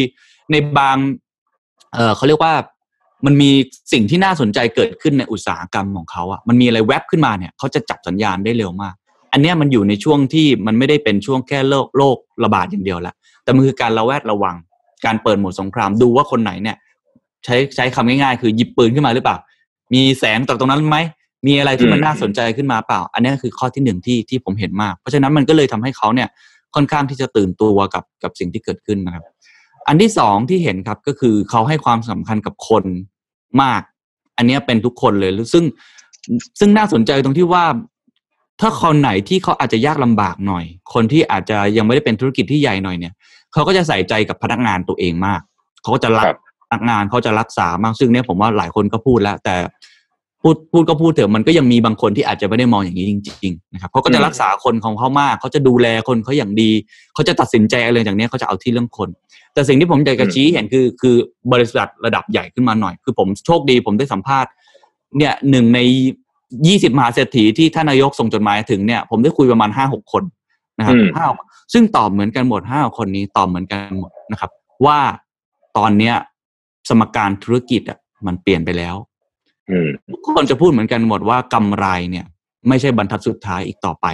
[0.51, 0.97] ในบาง
[1.93, 2.53] เออเขาเรียกว่า
[3.25, 3.49] มันมี
[3.93, 8.95] สิ่งที่น่าสนใจเกิดขึ้นในอุตสาหกรรมของเขาอะมันมีอะไรแวบขึ้นมาเนี่ยเขาจะจับสัญญาณได้เร็วมาก
[9.31, 13.13] อันนี้มันอยู่ในช่วงที่มันไม่ได้เป็นช่วงแค่โรคโรคระบาดอย่างเดียวละ
[13.43, 14.55] แต่มันคือการระแวดระวัง
[15.05, 16.77] การเปิดหมดสงครามดูว่าคนไหนเนี่ย
[17.45, 19.37] ใช้ใช้คำง่ายๆ คือหยิบปืนขึ้นมาหรือเปล่า
[19.93, 20.97] มีแสงจากตรงนั้นไหม
[21.47, 26.29] มีอะไรที่มันอืมน่าสนใจขึ้นมาเปล่า อันนี้คือข้อที่หนึ่งที่ที่ผมเห็นมาก เพราะฉะนั้นมันก็เลยทำให้เขาเนี่ย
[26.75, 29.23] ค่อนข้างที่จะตื่นตัวกับกับสิ่งที่เกิดขึ้นนะครับ
[29.87, 32.83] อันที่สองที่เห็นครับก็คือเขาให้ความสำคัญกับคน
[33.61, 33.81] มาก
[34.37, 35.63] อันเนี้ยเป็นทุกคนเลยซึ่ง
[36.59, 37.65] ซึ่งน่าสนใจตรงที่ว่า
[38.61, 43.13] ถ้าคนไหนที่เขาอาจจะยากลำบากหน่อย คนที่อาจจะยังไม่ได้เป็นธุรกิจที่ใหญ่หน่อยเนี่ย
[43.53, 45.41] เขาก็จะใส่ใจกับพนักงานตัวเองมาก
[45.81, 49.55] เขาก็จะรักครับพนักงานเขาจะรักษามากซึ่งเนี่ยผมว่าหลายคนก็พูดแล้ว แต่
[50.41, 56.71] พูดพูดก็พูดเถอะมันก็ยังมีบางคนที่อาจจะไม่ได้มองอย่างนี้จริง ๆ นะครับเขาก็จะอืมรักษาคนของเขามากเขาจะดูแลคนเขาอย่างดี
[57.13, 59.09] เขาจะตัดสินใจอะไรอย่างเนี้ยเขาจะเอาที่เรื่องคน
[59.53, 61.15] แต่สิ่งที่ผมอยากจะชี้เห็นคือคือ
[61.53, 64.51] บริษัทระดับใหญ่ขึ้นมาหน่อย คือผมโชคดีผมได้สัมภาษณ์
[65.17, 65.79] เนี่ยหนึ่งใน
[66.67, 70.23] ยี่สิบมหาเศรษฐีที่ท่านนายกส่งจดหมายถึงเนี่ยผมได้คุยประมาณห้าหกคน
[70.79, 71.25] นะครับอืมห้า
[71.73, 74.51] ซึ่งตอบเหมือนกันหมดห้าคนนี้ตอบเหมือนกันหมดนะครับ
[74.85, 74.99] ว่า
[75.77, 76.15] ตอนเนี้ย
[76.89, 79.10] สมการธุรกิจอะมันเปลี่ยนไปแล้วอืม
[80.11, 82.25] ทุกคนจะพูดเหมือนกันหมดว่ากำไรเนี่ย
[82.67, 84.07] ไม่ใช่บรรทัดสุดท้ายอีกต่อไป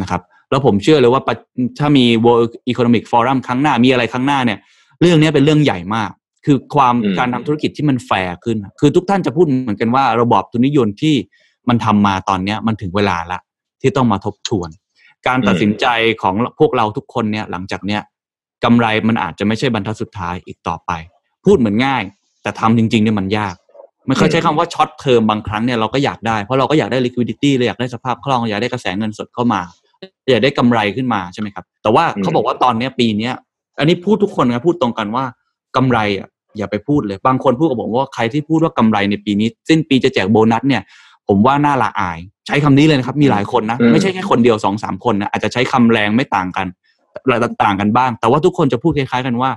[0.00, 1.34] นะครับ แล้วผมเชื่อเลยว่าปะ
[1.78, 4.58] ถ้ามี World Economic Forum ครั้งหน้ามีอะไรครั้งหน้าเนี่ย
[5.00, 6.10] เรื่องนี้เป็นเรื่องใหญ่มาก
[6.44, 11.14] คือความอืมการทำธุรกิจที่มันแฟร์ขึ้น คือทุกท่านจะพูดเหมือนกันว่าระบอบทุนนิยมที่
[11.68, 13.40] มันทำมาตอนเนี้ยมันถึงเวลาละ
[13.80, 14.68] ที่ต้องมาทบทวน
[15.26, 15.86] การตัดสินใจ
[16.22, 18.02] ของพวกเราทุกคนเนี่ยหลังจากเนี้ย
[18.64, 20.90] กำไรมันอาจจะไม่ใช่บรรทัดสุดท้ายอีกต่อไป
[21.44, 22.02] พูดเหมือนง่าย
[22.42, 23.54] แต่ทำจริงๆเนี่ยมันยาก
[24.06, 29.60] ไม่ค่อยใช้คำว่าช็อตเทอมบางครั้งเนี่ยเราก็อยากได้ เพราะเราก็อยากได้ liquidity เราอยากได้สภาพคล่องอยากได้กระแสเงินสดเข้ามา
[30.30, 33.34] อยากได้กำไรขึ้นมาใช่ไหมครับ แต่ว่าอืมเขาบอกว่าตอนเนี้ยปีเนี้ย
[33.78, 35.24] อันนี้พูดทุกคนนะพูดตรงกันว่า
[35.76, 40.82] กำไรอะอย่าไปพูดเลย บางคนพูดกับผมว่าใครที่พูดว่ากำไรในปีนี้ สิ้นปีจะแจกโบนัสเนี่ย
[41.28, 46.66] ผมว่าน่าละอาย ใช้คำนี้เลยนะครับ มีหลายคนนะอืมไม่ใช่แค่คนเดียวสองสามคนนะอาจจะใช้คำแรงไม่ต่างกัน
[47.62, 49.50] ต่างกันบ้าง แต่ว่าทุกคนจะพูดคล้ายๆกันว่า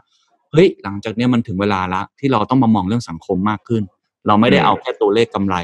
[0.51, 3.83] เฮ้ยหลังจากเนี้ยมันถึงเวลาละที่เราต้องมามองเรื่องสังคมมากขึ้น
[4.27, 5.55] เราไม่ได้เอาแค่ตัวเลขกำไร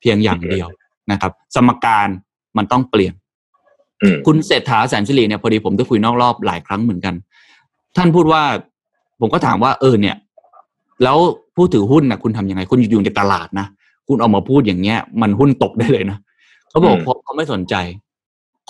[0.00, 0.68] เพียงอย่างเดียว
[1.10, 2.08] นะครับ สมการ
[2.56, 3.14] มันต้องเปลี่ยน
[4.02, 7.14] อืมคุณเศรษฐาแสนสิริเนี่ยพอดีผมได้คุยนอกรอบหลายครั้งเหมือนกัน
[7.96, 8.42] ท่านพูดว่า
[9.20, 10.16] ผมก็ถามว่าเออเนี่ย
[11.02, 11.18] แล้ว
[11.56, 13.66] ผู้ถือหุ้นนะคุณทำยังไง คุณอยู่ในตลาดนะ
[14.08, 16.18] คุณออกมาพูดอย่างเงี้ย มันหุ้นตกได้เลยนะ
[16.70, 17.74] เขาบอกอืมเขาเขาไม่สนใจ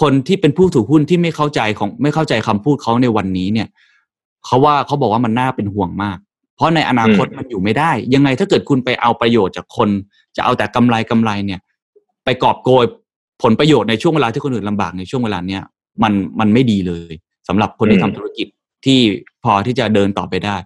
[0.00, 3.68] คนที่เป็นผู้ถือหุ้นที่ไม่เข้าใจของไม่เข้าใจคำพูดเขาในวันนี้เนี่ย
[4.46, 6.18] เขาว่าเขาบอกว่ามันน่าเป็นห่วงมาก
[6.60, 9.88] เพราะในอนาคตมันอยู่ไม่ได้ ยังไงถ้าเกิดคุณไปเอาประโยชน์จากคน
[10.36, 11.60] จะเอาแต่กำไรกำไรเนี่ย
[12.24, 12.84] ไปกอบโกย
[13.42, 15.62] ผลประโยชน์ในช่วงเวลาที่คนอื่นลำบากในช่วงเวลาเนี้ย
[16.02, 17.12] มันมันไม่ดีเลย
[17.48, 18.46] สำหรับคนที่อืทำมธุรกิจ
[18.84, 18.98] ที่
[19.44, 20.56] พอที่จะเดินต่อไปได้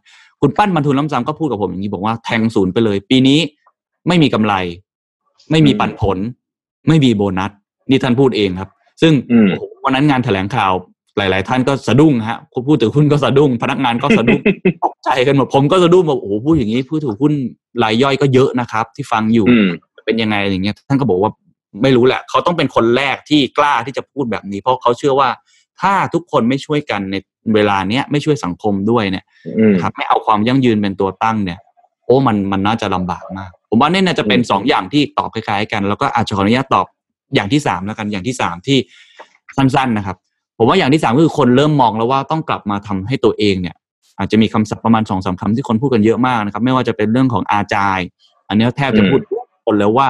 [0.41, 3.39] คุณปั้นบรรทุนล้ำซ้ำก็พูดกับผมอย่างนี้บอกว่าแทงศูนย์ไปเลย ปีนี้
[4.09, 4.55] ไม่มีกำไร
[5.51, 6.19] ไม่มีปันผล
[6.89, 7.51] ไม่มีโบนัส
[7.91, 8.71] นี่ท่านพูดเองครับ
[9.03, 10.73] ซึ่งอืมโอ้โหวันนั้นงานแถลงข่าว
[11.17, 14.41] หลาย ๆ ท่านก็สะดุ้งฮะผู้ถือหุ้นก็สะดุ้ง พนักงานก็สะดุ้ง
[14.85, 17.33] ตกใจกันหมดผมก็สะดุ้งบอกโอ้โหพูดอย่างนี้ผู้ถือหุ้น
[17.83, 19.69] รายย่อยก็เยอะนะครับ ที่ฟังอยู่อืม
[20.05, 21.31] เป็นยังไงอย่างเงี้ยท่านก็บอกว่า
[21.83, 25.29] ไม่รู้แหละ เขาต้องเป็นคนแรกที่กล้าที่จะพูดแบบนี้ เพราะเขาเชื่อว่า
[25.81, 27.17] ถ้าทุกคนไม่ช่วยกันใน
[27.55, 29.25] เวลาเนี้ยไม่ช่วยสังคมด้วยเนี่ย
[29.59, 31.59] อืมนะครับไม่เอาความยั่งยืนเป็นตัวตั้งเนี่ย
[32.07, 36.87] โอ้มันมันน่าจะลำบากมาก ผมว่าเนี่ยน่าจะเป็นอืมสองอย่างที่ตอบคล้าย ๆ กัน แล้วก็อาจจะขออนุญาตตอบ
[37.35, 38.79] อย่างที่สามแล้วกันอย่างที่สามที่
[39.57, 40.17] สั้น ๆนะครับ
[40.59, 43.77] ผมว่าอย่างที่สามก็คือคนเริ่มมองแล้วว่าต้องกลับมาทำให้ตัวเองเนี่ย
[44.19, 47.99] อาจจะมีคำศัพท์ประมาณสองสามคำที่คนพูดกันเยอะมากนะครับ ไม่ว่าจะเป็นเรื่องของอาจาย
[48.49, 50.09] อันนี้แทบจะพูดทุกคนแล้วว่า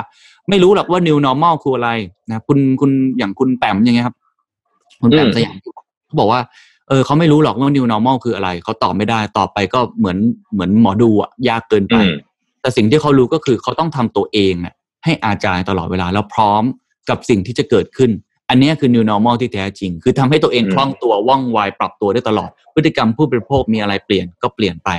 [0.48, 1.90] ไม่รู้หรอกว่า new normal คืออะไร
[2.28, 4.16] นะคุณคุณอย่างคุณแปมอย่างเงี้ยครับ
[5.02, 5.54] คุณแปมอืมสยาม
[6.06, 6.40] เขาบอกว่า
[6.88, 10.18] เออเขาไม่รู้หรอกว่า new normal คืออะไรเขาตอบไม่ได้ตอบไปก็เหมือน
[10.52, 12.14] เหมือนหมอดูอะยากเกินไปอืม
[12.60, 16.62] แต่สิ่งที่เขารู้ก็คือเขาต้องทำตัวเองอะให้อาจายตลอดเวลาแล้วพร้อม
[17.08, 18.10] กับสิ่งที่จะเกิดขึ้น
[18.50, 24.90] อันเนี้ยคือ new normal ที่แท้จริง คือทำให้ตัวเองอืมคล่องตัวว่องไวปรับตัวได้ตลอด พฤติกรรมผู้บริโภคมีอะไรเปลี่ยนก็เปลี่ยนไป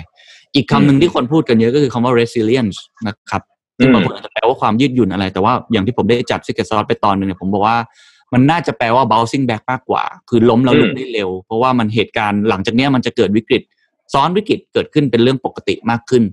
[0.56, 2.78] อีกคำหนึ่งที่คนพูดกันเยอะก็คือคำว่า resilience
[3.08, 3.42] นะครับ
[3.78, 7.78] ซึ่งบางคนอาจจะแปลว่าความยืดหยุ่นอะไร แต่ว่าอย่างที่ผมได้จัด Secret Sauce ไปตอนหนึงเนี่ยผมบอกว่า
[8.34, 13.62] มันน่าจะแปลว่า bouncing back มากกว่า คือล้มแล้วลุกได้เร็ว เพราะว่ามันเหตุการณ์หลังจากเนี้ยมันจะเกิดวิกฤต
[14.14, 16.24] ซ้อนวิกฤตเกิดขึ้นเป็นเรื่องปกติมากขึ้น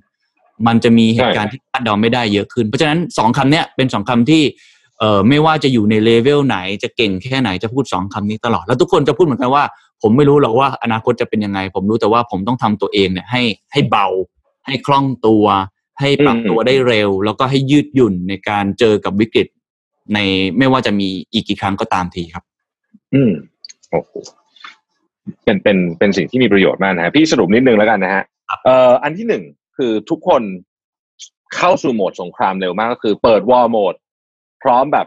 [0.66, 4.42] มันจะมีเหตุการณ์ที่คาดเดาไม่ได้เยอะขึ้น เพราะฉะนั้นสองคำเนี้ยเป็นสองคำที่
[5.03, 9.65] เอ่อไม่ว่าจะอยู่ในเลเวลไหน จะเก่งแค่ไหนจะพูดสองคำนี้ตลอด แล้วทุกคนจะพูดเหมือนกันว่า
[10.03, 14.07] ผมไม่รู้หรอกว่าอนาคตจะเป็นยังไง ผมรู้แต่ว่าผมต้องทำตัวเองเนี่ยให้ให้เบา
[14.67, 15.45] ให้คล่องตัว
[16.01, 19.47] ให้ปรับตัวได้เร็ว แล้วก็ให้ยืดหยุ่นในการเจอกับวิกฤต
[20.15, 20.19] ใน
[20.59, 22.45] ไม่ว่าจะมีอีกกี่ครั้งก็ตามทีครับ
[23.15, 23.33] อืม
[23.91, 24.12] โอ้โห
[25.45, 29.43] เป็นเป็นเป็นสิ่งที่มีประโยชน์มากนะฮะพี่สรุปนิดนึงแล้วกันนะฮะครับเอ่ออันที่หนึ่ง
[29.77, 30.43] คือทุกคน
[31.57, 33.95] เข้าสู่โหมดสงครามเร็วมากก็คือเปิดวอร์โหมด
[34.62, 35.07] พร้อมแบบ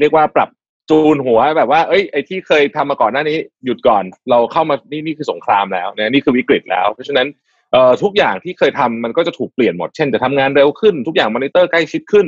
[0.00, 0.48] เรียกว่าปรับ
[0.90, 7.26] จูนหัวแบบว่า เอ้ยไอ้ที่เคยทำมาก่อนหน้านี้หยุดก่อน เราเข้ามานี่นี่คือสงครามแล้วนะนี่คือวิกฤตแล้ว เพราะฉะนั้น
[7.72, 12.26] เอ่อทุกอย่างที่เคยทำมันก็จะถูกเปลี่ยนหมด เช่นจะทำงานเร็วขึ้น ทุกอย่างมอนิเตอร์ใกล้ชิดขึ้น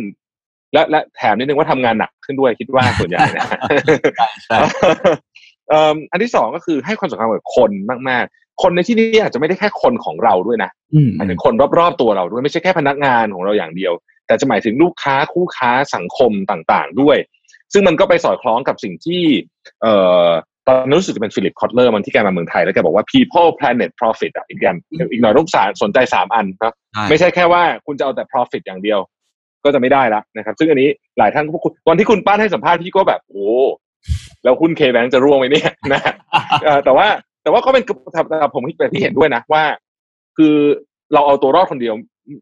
[0.72, 3.46] และและแถมนิดนึงว่าทำงานหนักขึ้นด้วยคิดว่าส่วนใหญ่นะ
[4.44, 4.58] ใช่
[5.68, 7.70] เอิ่มอันที่สองก็คือให้ความสำคัญกับคน
[8.08, 13.92] มาก ๆ คนในที่นี้อาจจะไม่ได้แค่คนของเราด้วยนะอืมหมายถึงคนรอบๆตัวเราด้วยไม่ใช่แค่พนักงานของเราอย่างเดียว
[14.32, 17.16] แต่จะหมายถึงลูกค้าคู่ค้าสังคมต่างๆ ด้วย
[17.72, 19.22] ซึ่งมันก็ไปสอดคล้องกับสิ่งที่
[19.82, 20.28] เอ่อ
[20.66, 24.76] ตอนนั้นรู้สึกจะเป็นฟิลิปคอตเลอร์มันที่แกมาเมืองไทยแล้วแกบอกว่า people planet profit อะอีกอย่าง
[25.12, 28.98] อีกหน่อยลูกค้าสนใจสามอันนะใช่ไม่ใช่แค่ว่าคุณจะเอาแต่ profit อย่างเดียว
[29.64, 33.46] ก็จะไม่ได้ละนะครับ ซึ่งอันนี้หลายท่านก็พูดตอนที่คุณปั้นให้สัมภาษณ์พี่ก็แบบโอ้
[34.44, 36.00] แล้วหุ้น KBank จะร่วงไหมเนี่ยนะ
[36.64, 37.06] เอ่อแต่ว่า
[37.42, 37.84] แต่ว่าก็เป็น
[38.16, 39.64] สำหรับผมที่เป็นที่เห็นด้วยนะว่า
[40.36, 40.56] คือ
[41.12, 41.94] เราเอาตัวรอดคนเดียว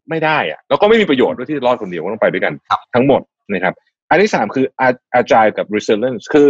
[0.09, 3.21] ไม่ได้อะแล้วก็ไม่มีประโยชน์ด้วยที่จะรอดคนเดียวก็ต้องไปด้วยกันครับทั้งหมด
[3.53, 3.73] นะครับ
[4.09, 6.49] อันที่สามคือ a- agile กับ resilience คือ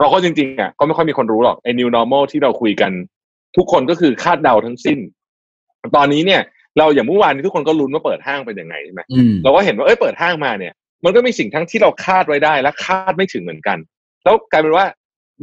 [0.00, 2.92] เราก็จริงๆอะก็ไม่ค่อยมีคนรู้หรอกไอ้ new normal ที่เราคุยกัน
[3.56, 4.98] ทุกคนก็คือคาดเดาทั้งสิ้น
[5.96, 6.40] ตอนนี้เนี่ย
[6.78, 10.72] เราอย่างเมื่อวานนี้ทุกคนก็ลุ้นว่าเปิดห้างเป็นยังไงใช่ไหมอืมเราก็เห็นว่าเอ้ยเปิดห้างมาเนี่ย
[11.04, 13.78] มันก็มีสิ่งทั้งที่เราคาดไว้ได้และคาดไม่ถึงเหมือนกัน
[14.24, 14.86] แล้วกลายเป็นว่า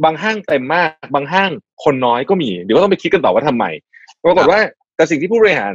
[0.04, 1.50] บางห้างเต็มมาก บางห้าง
[1.84, 3.64] คนน้อยก็มี เดี๋ยวก็ต้องไปคิดกันต่อว่าทำไม
[4.24, 4.60] ปรากฏว่า
[4.96, 5.74] แต่สิ่งที่ผู้บริหาร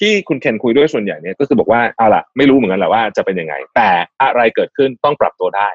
[0.00, 3.88] ที่คุณเคนคุยด้วยส่วนใหญ่เนี่ยก็คือบอกว่าเอาล่ะไม่รู้เหมือนกันแหละว่าจะเป็นยังไง แต่
[4.22, 5.68] อะไรเกิดขึ้นต้องปรับตัวได้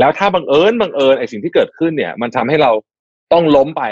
[0.00, 2.70] แล้วถ้าบังเอิญบังเอิญไอ้สิ่งที่เกิดขึ้นเนี่ย มันทำให้เรา
[3.32, 3.82] ต้องล้มไป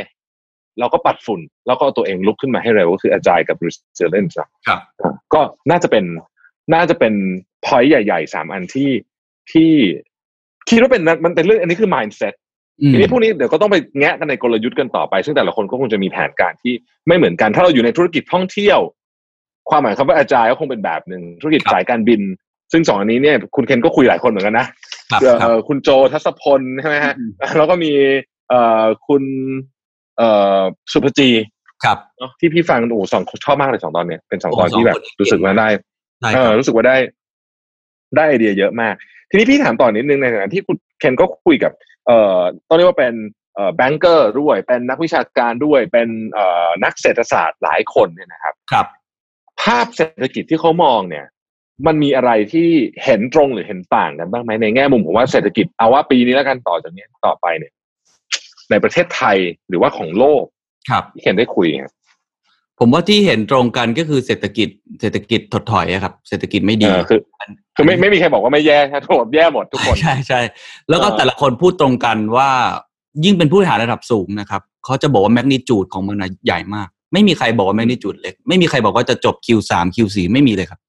[0.81, 5.41] เราก็ปัดฝุ่น แล้วก็เอาตัวเองลุกขึ้นมาให้เร็วก็คือ agile กับ resilience อะครับอะก็
[5.71, 6.05] น่าจะเป็น
[6.75, 7.15] น่าจะเป็น
[7.67, 8.91] point ใหญ่ๆสามอันที่
[9.53, 9.73] ที่
[10.69, 12.35] คิดว่าเป็นมันเป็นเรื่องอันนี้คือ mindset
[12.81, 16.75] อืมทีนี้พวกนี้เดี๋ยวก็ต้องไปแงะกันในกลยุทธ์กันต่อไป ซึ่งแต่ละคนก็คงจะมีแผนการที่
[17.07, 18.79] ไม่เหมือนกัน ถ้าเราอยู่ในธุรกิจท่องเที่ยว
[19.71, 22.21] ความหมายคำว่าอาจารย์ก็คงเป็นแบบหนึ่งธุรกิจครับสายการบิน
[22.73, 24.67] ซึ่งสองอันนี้เนี่ยคุณเคนก็คุยหลายคนเหมือนกันนะ
[25.13, 27.93] ครับเอ่อครับคุณโจทัศพลใช่ไหมฮะอืมแล้วก็มี
[28.49, 29.23] เอ่อคุณ
[30.19, 30.61] เอ่อ
[30.93, 31.31] สุภจี
[31.85, 35.69] ครับเนอะที่พี่ฟังโอ้โหสองชอบมากเลยสองตอนเนี่ยเป็นสองตอนโอ้สองที่แบบคนนี้รู้สึกว่าได้
[36.21, 36.97] ใช่เอคอรับรู้สึกว่าได้
[38.17, 38.95] ได้ไอเดียเยอะมาก
[39.31, 41.73] ทีนี้พี่ถามต่อนิดนึงในขณะที่คุณเคนก็คุยกับ
[42.07, 43.15] เอ่อต้องเรียกว่าเป็น
[43.55, 48.87] เอ่อแบงเกอร์ด้วยเป็นนักวิชาการด้วยเป็นเอ่อนักเศรษฐศาสตร์หลายคนเนี่ยนะครับ ครับ
[49.63, 51.27] ภาพเศรษฐกิจที่เขามองเนี่ย
[51.87, 52.69] มันมีอะไรที่
[53.05, 57.73] เห็นตรงหรือเห็นต่างกันบ้างไหมในแง่มุมผมว่าเศรษฐกิจเอาว่าปีนี้แล้วกันต่อจากนี้ต่อไปเนี่ย
[58.71, 59.37] ในประเทศไทย
[59.69, 60.45] หรือว่าของโลก
[60.91, 61.93] ครับที่เคนได้คุยครับ
[62.79, 64.69] ผมว่าที่เห็นตรงกันก็คือเศรษฐกิจ
[65.01, 67.21] เศรษฐกิจถดถอยอะครับ เศรษฐกิจไม่เอดีอคือ
[67.77, 70.41] คือไม่ไม่มีใครบอกว่าไม่แย่นะทุกคนแย่หมดทุกคนใช่ใช่
[70.89, 72.51] แล้วก็เออแต่ละคนพูดตรงกันว่า
[73.25, 80.81] ยิ่งเป็นผู้บริหารระดับสูงนะครับเขาจะบอกว่าแมกนิจูดของมันนะใหญ่มาก ไม่มีใครบอกว่าแมกนิจูดเล็ก ไม่มีใครบอกว่าจะจบ Q3 Q4 ไม่มีเลยครับ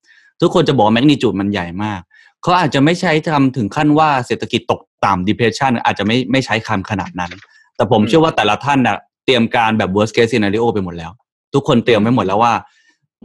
[0.42, 2.02] ทุกคนจะบอกว่าแมกนิจูดมันใหญ่มาก
[2.42, 7.32] เขาอาจจะไม่ใช้ทำถึงขั้นว่าเศรษฐกิจตกต่ำ depression อาจจะไม่ไม่ใช้คำขนาดนั้น
[7.76, 11.12] แต่ผมอืมเชื่อว่าแต่ละท่านนะเตรียมการแบบ worst case scenario ไปหมดแล้ว
[11.54, 12.54] ทุกคนเตรียมไว้หมดแล้วว่า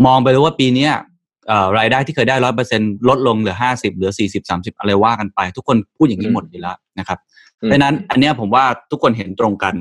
[0.06, 0.92] มองไปเลยว่าปีเนี้ย
[1.48, 7.18] เอ่อรายได้ที่เคยได้ร้อยเปอร์เซ็นลดลงเหลือห้าสิบเหลือสี่สิบสามสิบอะไรว่ากันไป ทุกคนพูดอย่างนี้อืมหมดอยู่แล้วนะครับ
[7.62, 9.74] อืมเพราะฉะนั้นอันเนี้ยผมว่าทุกคนเห็นตรงกัน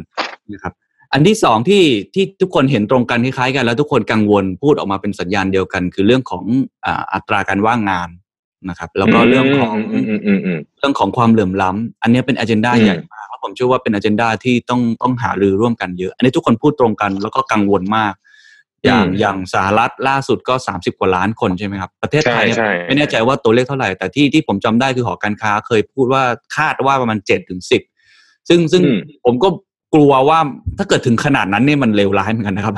[0.54, 0.74] นะครับ
[1.16, 6.44] อันที่สองที่ที่ทุกคนเห็นตรงกันคล้ายๆกัน แล้วทุกคนกังวลพูดออกมาเป็นสัญญาณเดียวกัน คือเรื่องของ
[6.86, 8.10] อ่าอัตราการว่างงาน
[8.70, 18.14] นะครับ แล้วก็เรื่องของอืมอืมอืมอืมเรื่องของความเหลื่อมล้ำอันเนี้ยเป็น a เจนดาอืมใหญ่มากแล้วผมเชื่อว่าเป็น a เจนดาที่ต้องต้องหารือร่วมกันเยอะ อันนี้ทุกคนพูดตรงกันแล้วก็กังวลมาก
[18.86, 26.24] อย่างอืมอย่างสหรัฐล่าสุดก็ 30 กว่าล้านคนใช่ไหมครับ ประเทศไทยเนี่ยใช่ใช่ไม่แน่ใจว่าตัวเลขเท่าไหร่ แต่ที่ที่ผมจำได้คือหอการค้าเคยพูดว่า
[26.58, 27.82] คาดว่าประมาณเจ็ดถึงสิบ
[28.50, 29.48] ซึ่งซึ่งอืมผมก็
[29.96, 30.40] กลัวว่า
[30.78, 32.76] ถ้าเกิดถึงขนาดนั้นเนี่ยมันเลวร้ายเหมือนกันนะครับ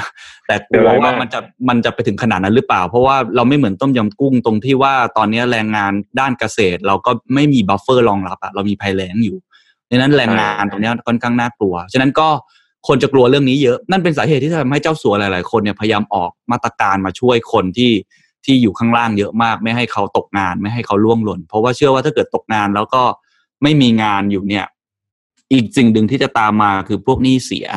[0.48, 9.38] แต่กลัวเลวร้ายมากว่ามันจะมันจะไปถึงขนาดนั้นหรือเปล่า เพราะว่าเราไม่เหมือนต้มยำกุ้งตรงที่ว่าตอนนี้แรงงานด้านเกษตร เราก็ไม่มีบัฟเฟอร์รองรับอะเรามีภัยแล้งอยู่
[9.90, 12.28] ดังนั้นแรงงานตรงเนี้ยค่อนข้างน่ากลัว ฉะนั้นก็
[12.88, 17.92] คนจะกลัวเรื่องนี้เยอะ นั่นเป็นสาเหตุที่ทำให้เจ้าสัวหลาย ๆ คนเนี่ยพยายามออกมาตรการมาช่วยคนที่
[18.46, 23.04] ที่อยู่ข้างล่างเยอะมาก ไม่ให้เขาตกงาน ไม่ให้เขาล่วงหล่น เพราะว่าเชื่อว่าถ้าเกิดตกงานแล้วก็
[23.64, 24.66] ไม่มีงานอยู่เนี่ย
[25.52, 27.68] อีกสิ่งหนึ่งที่จะตามมาคือพวกหนี้เสีย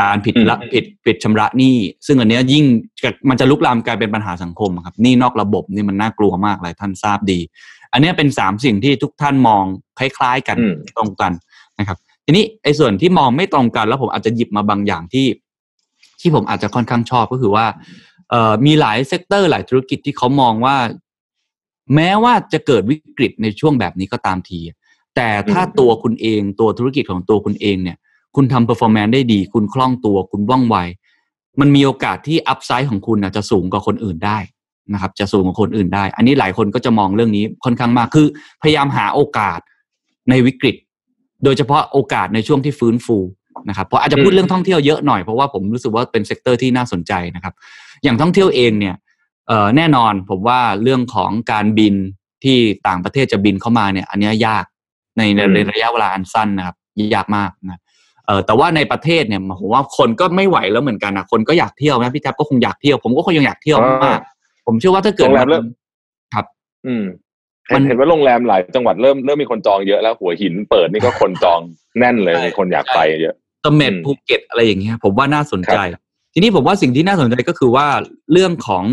[0.00, 2.64] การผิดละอืมผิดผิดชำระหนี้ซึ่งอันเนี้ยยิ่ง
[3.02, 7.38] จะมันจะลุกลามกลายเป็นปัญหาสังคมครับหนี้นอกระบบนี่มันน่ากลัวมากหลายท่านทราบดี
[7.92, 9.64] อันเนี้ยเป็นสามสิ่งที่ทุกท่านมอง
[9.98, 11.32] คล้ายๆกันอืมตรงกัน
[11.78, 15.26] นะครับ ทีนี้ไอ้ส่วนที่มองไม่ตรงกัน แล้วผมอาจจะหยิบมาบางอย่างที่
[16.20, 17.66] ที่ผมอาจจะค่อนข้างชอบก็คือว่า
[18.30, 20.76] เอ่อมีหลาย sector หลายธุรกิจที่เขามองว่า
[21.94, 24.60] แม้ว่าจะเกิดวิกฤตในช่วงแบบนี้ก็ตามที
[25.18, 27.96] แต่ถ้าอืมตัวคุณเองตัวธุรกิจของตัวคุณเองเนี่ย
[28.36, 30.76] คุณทำ performance ได้ดี คุณคล่องตัวคุณว่องไว
[31.60, 34.38] มันมีโอกาสที่ upside ของคุณนะจะสูงกว่าคนอื่นได้
[34.92, 38.26] นะครับ จะสูงกว่าคนอื่นได้ อันนี้หลายคนก็จะมองเรื่องนี้ค่อนข้างมากคือ
[38.62, 39.60] พยายามหาโอกาส
[40.30, 40.76] ในวิกฤต
[41.44, 43.18] โดยเฉพาะโอกาสในช่วงที่ฟื้นฟู
[43.68, 47.54] นะครับเพราะอาจจะพูดอืมเรื่องท่องเที่ยวเยอะหน่อยเพราะว่าผมรู้สึกว่าเป็น sector ที่น่าสนใจนะครับ
[48.02, 48.94] อย่างท่องเที่ยวเองเนี่ย
[49.48, 51.94] เอ่อแน่นอนผมว่าเรื่องของการบิน
[52.44, 54.64] ที่ต่างประเทศจะบินเข้ามาเนี่ย อันเนี้ยยาก
[55.18, 56.76] ในในอืมในระยะเวลาอันสั้นนะครับ
[57.14, 57.80] ยากมากนะ
[58.26, 64.20] เออแต่ว่าในประเทศเนี่ยผมว่าคนก็ไม่ไหวแล้วเหมือนกันนะคนก็อยากเที่ยวนะพี่แท็บก็คงอยากเที่ยวผมก็คงยังอยากเที่ยวมาก
[64.66, 65.64] ผมเชื่อว่าถ้าเกิดโรงแรมนเริ่ม
[66.34, 66.46] ครับ
[66.86, 67.04] อืม
[67.74, 71.60] มัเห็นนเห็นว่าโรงแรมหลายจังหวัดเริ่มเริ่มมีคนจองเยอะแล้วหัวหินเปิดนี่ก็คนจอง
[71.98, 75.76] แน่นเลยใช่มีคนอยากไปเยอะเสม็ดอืมภูเก็ตอะไรอย่างเงี้ยผมว่าน่าสนใจ
[76.32, 77.86] ทีนี้ผมว่าสิ่งที่น่าสนใจก็คือว่า
[78.32, 78.84] เรื่องของ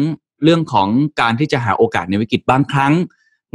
[0.43, 0.87] เรื่องของ
[1.21, 2.93] การที่จะหาโอกาสในวิกฤตบางครั้ง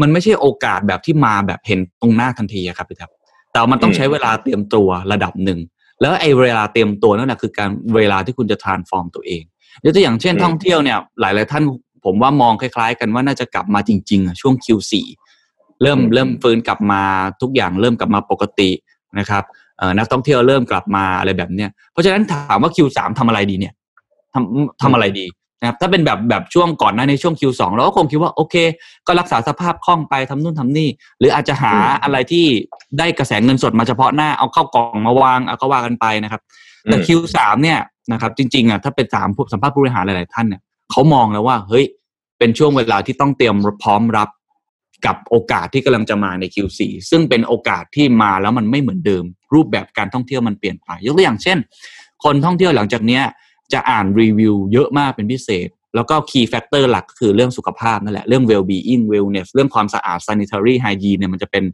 [0.00, 3.10] มันไม่ใช่โอกาสแบบที่มาแบบเห็นตรงหน้าทันทีอะครับพี่ครับ
[3.52, 5.58] แต่มันต้องอืมใช้เวลาเตรียมตัวระดับหนึ่ง
[6.00, 9.42] แล้วไอ้เวลาเตรียมตัวนั่นแหละคือการเวลาที่คุณจะ transform ตัวเอง
[9.84, 11.64] ยกตัวอย่างเช่นอืมท่องเที่ยวเนี่ยหลาย ๆ ท่าน
[12.04, 14.92] ผมว่ามองคล้าย ๆ กันว่าน่าจะกลับมาจริงๆอะช่วง Q4
[15.82, 17.02] เริ่มเริ่มฟื้นกลับมา
[17.42, 18.70] ทุกอย่างเริ่มกลับมาปกติ
[19.18, 19.44] นะครับ
[19.78, 23.74] เอ่อนักท่องเที่ยวเริ่มกลับมาอะไรแบบเนี้ยเพราะฉะนั้นถามว่า Q3 ทำอะไรดีเนี่ย
[24.34, 25.26] ทำทำอะไรดี
[25.60, 28.54] นะครับถ้าเป็นแบบแบบช่วงก่อนหน้าในช่วง Q2 เราก็คงคิดว่าโอเค
[29.06, 32.46] ก็รักษาสภาพคล่องไปทำนู่นทำนี่ หรืออาจจะหาอืมอะไรที่
[32.98, 36.40] ได้กระแสเงินสดมาเฉพาะหน้าเอาเข้ากล่องมาวางเอาก็ว่ากันไปนะครับ
[36.84, 37.78] แต่อืม Q3 เนี่ย
[38.12, 41.84] นะครับจริงๆอะถ้าเป็นสามผู้สัมภาษณ์ผู้บริหารหลาย ๆ ท่านเนี่ยเขามองแล้วว่าเฮ้ย
[42.38, 44.28] เป็นช่วงเวลาที่ต้องเตรียมพร้อมรับ
[45.06, 51.58] กับโอกาสที่กำลังจะมาใน Q4 ซึ่งเป็นโอกาสที่มาแล้วมันไม่เหมือนเดิม รูปแบบการท่องเที่ยวมันเปลี่ยนไปยกตัวอย่างเช่น
[52.24, 53.22] คนท่องเที่ยวหลังจากเนี้ย
[53.72, 61.64] จะอ่านรีวิวเยอะมากเป็นพิเศษ แล้วก็ key factor หลักก็คือเรื่องสุขภาพนั่นแหละ เรื่อง well being wellness เรื่องความสะอาด sanitary hygiene เนี่ยมันจะเป็น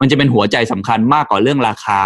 [0.00, 2.02] มันจะเป็นหัวใจสำคัญมากกว่าเรื่องราคา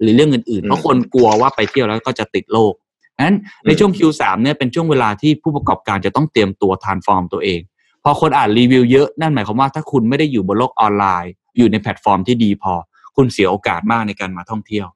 [0.00, 2.72] หรือเรื่องอื่นๆ เพราะคนกลัวว่าไปเที่ยวแล้วก็จะติดโรค
[3.18, 3.36] งั้น
[3.66, 7.60] ในช่วง Q3 เนี่ยเป็นช่วงเวลาที่ผู้ประกอบการจะต้องเตรียมตัว transform ตัวเอง
[8.04, 12.72] พอคนอ่านรีวิวเยอะนั่นหมายความว่าถ้าคุณไม่ได้อยู่บนโลกออนไลน์ อยู่ในแพลตฟอร์มที่ดีพอ
[13.16, 14.86] คุณเสียโอกาสมากในการมาท่องเที่ยว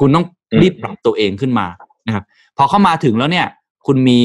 [0.00, 0.26] คุณต้อง
[0.60, 1.66] รีบปรับตัวเองขึ้นมา
[2.06, 2.24] นะครับ
[2.56, 3.46] พอเข้ามาถึงแล้วเนี่ย
[3.86, 4.18] คุณมี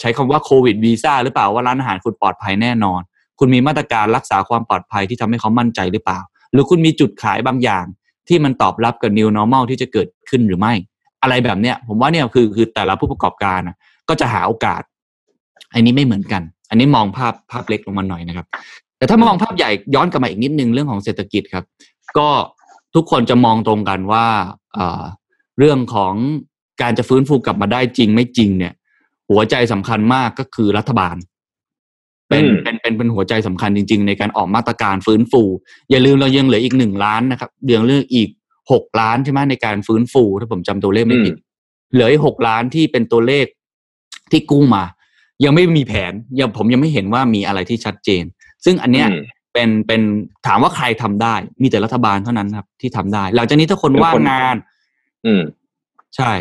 [0.00, 3.00] ใช้คำว่าโควิดวีซ่าหรือเปล่าว่าร้านอาหารคุณปลอดภัยแน่นอน
[3.38, 6.20] คุณมีมาตรการรักษาความปลอดภัยที่ทำให้เขามั่นใจหรือเปล่า
[6.52, 7.84] หรือคุณมีจุดขายบางอย่าง
[8.28, 10.72] ที่มันตอบรับกับ new normal ที่จะเกิดขึ้นหรือไม่
[11.22, 13.60] อะไรแบบเนี้ย ผมว่าเนี่ยคือคือแต่ละผู้ประกอบการ
[14.08, 14.82] ก็จะหาโอกาส
[15.72, 18.46] อันนี้ไม่เหมือนกัน อันนี้มองภาพภาพเล็กลงมาหน่อยนะครับ
[18.98, 21.64] แต่ถ้ามองภาพใหญ่ย้อนกลับมาอีกนิดนึงเรื่องของเศรษฐกิจครับ
[22.18, 22.28] ก็
[22.94, 24.26] ทุกคนจะมองตรงกันว่า
[25.58, 26.14] เรื่องของ
[26.80, 28.72] การจะฟื้นฟูกลับมาได้จริงไม่จริงเนี่ย
[29.30, 31.16] หัวใจสำคัญมากก็คือรัฐบาล
[32.28, 35.42] เป็นเป็นเป็นเป็นหัวใจสำคัญจริง ๆ ในการออกมาตรการฟื้นฟู
[35.90, 38.28] อย่าลืมเรายังเหลืออีกหนึ่งล้านนะครับเดือนเรื่องอีก
[38.72, 41.34] หกล้านใช่ไหมในการฟื้นฟู ถ้าผมจำตัวเลขไม่ผิด
[41.92, 43.46] เหลืออีกหกล้านที่เป็นตัวเลข
[44.30, 44.84] ที่กู้มา
[45.44, 48.24] ยังไม่มีแผนยังผมยังไม่เห็นว่ามีอะไรที่ชัดเจน
[48.64, 49.08] ซึ่งอันเนี้ย
[49.52, 50.02] เป็นเป็น
[50.46, 54.56] ถามว่าใครทำได้ มีแต่รัฐบาลเท่านั้นครับ ที่ทำได้ หลังจากนี้ถ้าคนว่างงาน
[55.26, 55.42] อืม
[56.16, 56.32] ใช่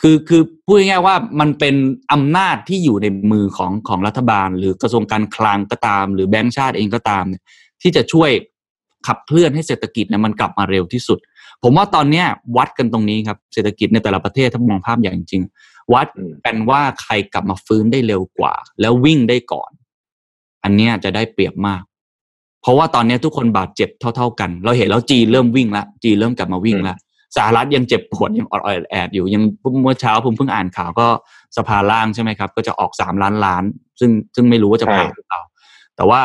[0.00, 1.74] คือคือพูดง่ายๆว่ามันเป็น
[2.12, 7.42] อำนาจที่อยู่ในมือของของรัฐบาล หรือกระทรวงการคลังก็ตาม หรือแบงก์ชาติเองก็ตามเนี่ย
[7.82, 8.30] ที่จะช่วย
[9.06, 11.18] ขับเคลื่อนให้เศรษฐกิจเนี่ยมันกลับมาเร็วที่สุด
[11.62, 15.42] ผมว่าตอนเนี้ยวัดกันตรงนี้ครับเศรษฐกิจในแต่ละประเทศถ้ามองภาพอย่างจริง
[15.94, 16.06] วัด
[16.44, 19.70] กันว่าใครกลับมาฟื้นได้เร็วกว่า แล้ววิ่งได้ก่อน
[20.64, 21.82] อันเนี้ยจะได้เปรียบมาก
[22.62, 26.94] เพราะว่าตอนนี้ทุกคนบาดเจ็บเท่า ๆกัน เราเห็นแล้วจีเริ่มวิ่งละจีเริ่มกลับมาวิ่งละ
[27.36, 29.42] สหรัฐยังเจ็บปวดยังออดแอดอยู่ยัง
[29.82, 31.06] เมื่อเช้าผมเพิ่งอ่านข่าวก็
[31.56, 33.64] สภาล่างใช่ไหมครับ ก็จะออกสามล้านล้าน
[34.00, 35.42] ซึ่งซึ่งไม่รู้ว่าจะผ่านหรือเปล่า
[35.96, 36.20] แต่ว่า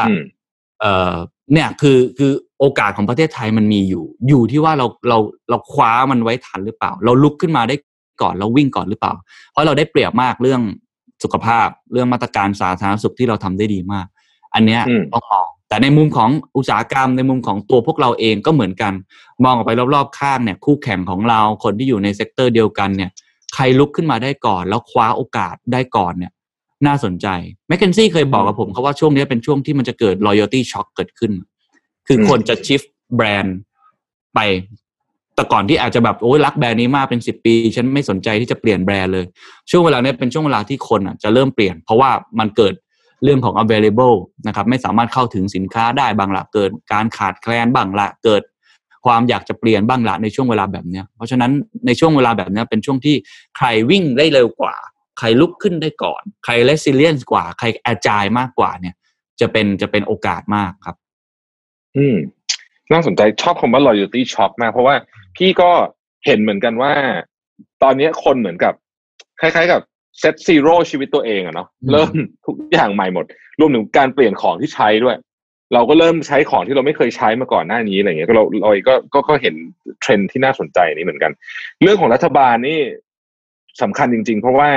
[0.82, 1.14] เออ
[1.54, 5.18] เนี่ยคือคือโอกาสของประเทศไทยมันมีอยู่ อยู่ที่ว่าเราเรา
[5.50, 7.76] เราคว้ามันไว้ทันหรือเปล่า เราลุกขึ้นมาได้
[8.22, 9.14] ก่อนเราวิ่งก่อนหรือเปล่า
[9.52, 10.62] เพราะเราได้เปรียบมากเรื่อง
[11.24, 14.08] สุขภาพเรื่องมาตรการสาธารณสุขที่เราทำได้ดีมาก
[14.54, 14.82] อันเนี้ย
[15.14, 18.94] ต้องมอง แต่ในมุมของอุตสาหกรรมในมุมของตัวพวกเราเองก็เหมือนกัน
[19.44, 23.10] มองออกไปรอบๆข้างเนี่ยคู่แข่งของเราคนที่อยู่ใน sector เดียวกันเนี่ย
[23.54, 26.32] ใครลุกขึ้นมาได้ก่อน แล้วคว้าโอกาสได้ก่อนเนี่ย
[26.88, 27.28] น่าสนใจ
[27.68, 31.32] McKinsey เคยบอกกับผมเขาว่าช่วงนี้เป็นช่วงที่มันจะเกิด loyalty shock เกิดขึ้น
[32.08, 32.82] คือคนจะ shift
[33.16, 33.58] แบรนด์
[34.34, 34.40] ไป
[35.36, 39.26] แต่ก่อนที่อาจจะแบบโอ้ยรักแบรนด์นี้มากเป็นสิบปี ฉันไม่สนใจที่จะเปลี่ยนแบรนด์เลย
[39.70, 42.74] ช่วงเวลานี้เป็นช่วงเวลาที่คนอะจะเริ่มเปลี่ยน เพราะว่ามันเกิด
[43.24, 48.42] เรื่องของ available นะครับไม่สามารถเข้าถึงสินค้าได้บางละเกิด การขาดแคลนบ้างละเกิด
[49.06, 51.52] ความอยากจะเปลี่ยนบ้างละในช่วงเวลาแบบนี้เพราะฉะนั้น
[51.86, 53.16] ในช่วงเวลาแบบนี้เป็นช่วงที่
[53.58, 54.76] ใครวิ่งได้เร็วกว่า
[55.20, 58.96] ใครลุกขึ้นได้ก่อน ใคร resilient กว่า ใคร agile มากกว่าเนี่ย
[59.42, 60.96] จะเป็นจะเป็นโอกาสมากครับ
[61.98, 62.18] อืม
[62.92, 64.96] น่าสนใจชอบคำว่า loyalty shock มาก เพราะว่า
[65.38, 65.72] พี่ก็
[66.26, 66.94] เห็นเหมือนกันว่า
[67.84, 68.74] ตอนนี้คนเหมือนกับ
[69.40, 69.82] คล้าย ๆ กับ
[70.20, 72.14] set zero ชีวิตตัวเองอะเนาะเริ่ม
[72.46, 73.26] ทุกอย่างใหม่หมด
[73.60, 75.18] รวมถึงการเปลี่ยนของที่ใช้ด้วย
[75.74, 79.56] เราก็เริ่มใช้ของที่เราไม่เคยใช้มาก่อนหน้านี้อะไรเงี้ยก็เราเราก็ก็ก็เห็น
[80.02, 81.32] เทรนด์ที่น่าสนใจนี้เหมือนกัน
[81.82, 82.80] เรื่องของรัฐบาลนี่
[83.82, 84.70] สำคัญจริง ๆ เพราะว่า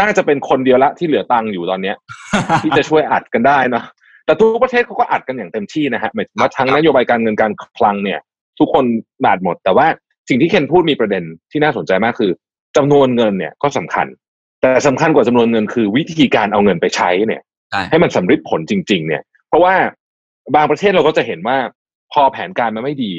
[0.00, 1.96] น่าจะเป็นคนเดียวละที่เหลือตังค์อยู่ตอนเนี้ย
[2.62, 3.84] ที่จะช่วยอัดกันได้เนาะ
[4.26, 8.20] แต่ทุกประเทศเขาก็อัดกันอย่างเต็มที่นะฮะหมายถึงว่าทั้งนโยบายการเงินการคลังเนี่ย
[8.58, 8.84] ทุกคน
[9.22, 9.86] อัดหมด แต่ว่า
[10.28, 12.32] สิ่งที่เคนพูดมีประเด็นที่น่าสนใจมากคือ
[12.76, 14.06] จำนวนเงินเนี่ยก็สำคัญ
[14.60, 17.42] แต่สำคัญกว่าจำนวนเงินคือวิธีการเอาเงินไปใช้เนี่ย
[17.90, 19.74] ให้มันสำเร็จผลจริง ๆ เนี่ย เพราะว่า
[20.54, 21.56] บางประเทศเราก็จะเห็นว่า
[22.12, 23.12] พอแผนการมันไม่ดี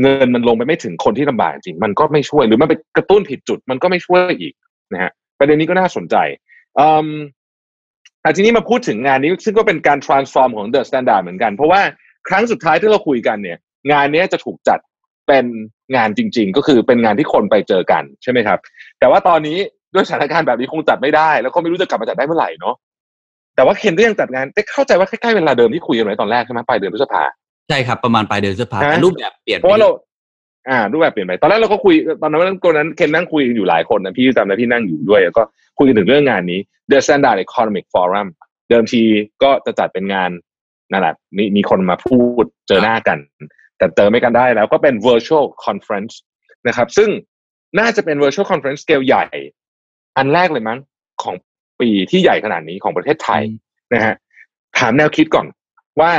[0.00, 4.54] เงินมันลงไปไม่ถึงคนที่ลำบากจริง มันก็ไม่ช่วยหรือมันไปกระตุ้นผิดจุด มันก็ไม่ช่วยอีก
[4.92, 6.16] นะฮะประเด็นนี้ก็น่าสนใจ
[6.78, 7.08] อืม
[8.24, 11.80] อาทีนี้มาพูดถึงงานนี้ซึ่งก็เป็นการ transform ของ The Standard เหมือนกัน เพราะว่า
[12.28, 13.58] ครั้งสุดท้ายที่เราคุยกันเนี่ย
[13.92, 14.78] งานนี้จะถูกจัด
[15.28, 15.44] เป็น
[15.96, 18.58] งานจริง ๆ ก็คือเป็นงานที่คนไปเจอกันใช่ไหมครับ
[18.98, 19.58] แต่ว่าตอนนี้
[19.94, 22.74] ด้วยสถานการณ์แบบนี้คงจัดไม่ได้ แล้วก็ไม่รู้จะกลับมาจัดได้เมื่อไหร่เนาะ
[23.56, 27.22] แต่ว่าเคนก็ยังจัดงานแต่เข้าใจว่าใกล้ๆเวลาเดิมที่คุยกันไว้ตอนแรกใช่ไหมปลายเดือนพฤษภา
[27.68, 29.88] ใช่ครับประมาณปลายเดือนพฤษภาแต่รูปแบบเปลี่ยนเพราะว่าเรา
[30.70, 35.42] อ่ารูปแบบเปลี่ยนไปตอนแรกเราก็คุยตอนนั้นตอนนั้นเคนนั่งคุยอยู่หลายคนนะพี่จำได้พี่นั่งอยู่ด้วยแล้วก็
[35.78, 38.28] คุยกันถึงเรื่องงานนี้ The Standard Economic Forum
[38.68, 39.02] เดิมที
[39.42, 40.30] ก็จะจัดเป็นงาน
[40.90, 43.18] นั่นแหละมีมีคนมาพูดเจอหน้ากัน
[43.78, 46.14] แต่เจอไม่กันได้แล้วก็เป็น virtual conference
[46.68, 47.08] นะครับ ซึ่ง
[47.78, 49.24] น่าจะเป็น virtual conference scale ใหญ่
[50.16, 50.78] อันแรกเลยมั้ง
[51.22, 51.36] ของ
[51.80, 53.42] ปีที่ใหญ่ขนาดนี้ของประเทศไทย
[53.94, 54.14] นะฮะ
[54.78, 55.46] ถามแนวคิดก่อน
[56.00, 56.12] ว่า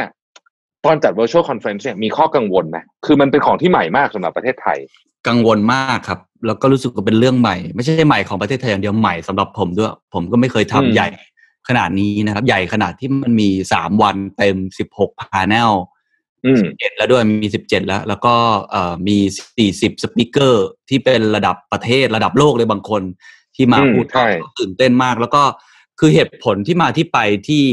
[0.86, 4.78] ตอนจัด virtual conference เนี่ยมีข้อกังวลไหมคือมันเป็นของที่ใหม่มากสำหรับประเทศไทย
[5.28, 11.08] กังวลมากครับ แล้วก็รู้สึกว่าเป็นเรื่องใหม่ ไม่ใช่ใหม่ของประเทศไทยอย่างเดียวใหม่สำหรับผมด้วย ผมก็ไม่เคยทำใหญ่
[11.68, 15.72] ขนาดนี้นะครับ ใหญ่ขนาดที่มันมีสามวันเต็มสิบหก panel
[16.62, 18.36] สิบเจ็ดแล้วด้วยมีสิบเจ็ดแล้ว แล้วก็
[18.72, 19.18] เอ่อมี
[19.58, 23.02] สี่สิบ speaker ที่เป็นระดับประเทศระดับโลกเลยบางคน
[23.56, 25.42] ที่มาอืมพูดใช่ก็ตื่นเต้นมาก แล้วก็
[26.00, 27.66] คือเหตุผลที่มาที่ไปที่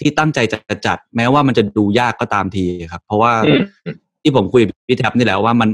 [0.00, 3.60] ที่ตั้งใจจะจัด แม้ว่ามันจะดูยากก็ตามทีครับ เพราะว่าอืม
[4.22, 5.68] ที่ผมคุยกับพี่แท็บนี่แหละว่ามัน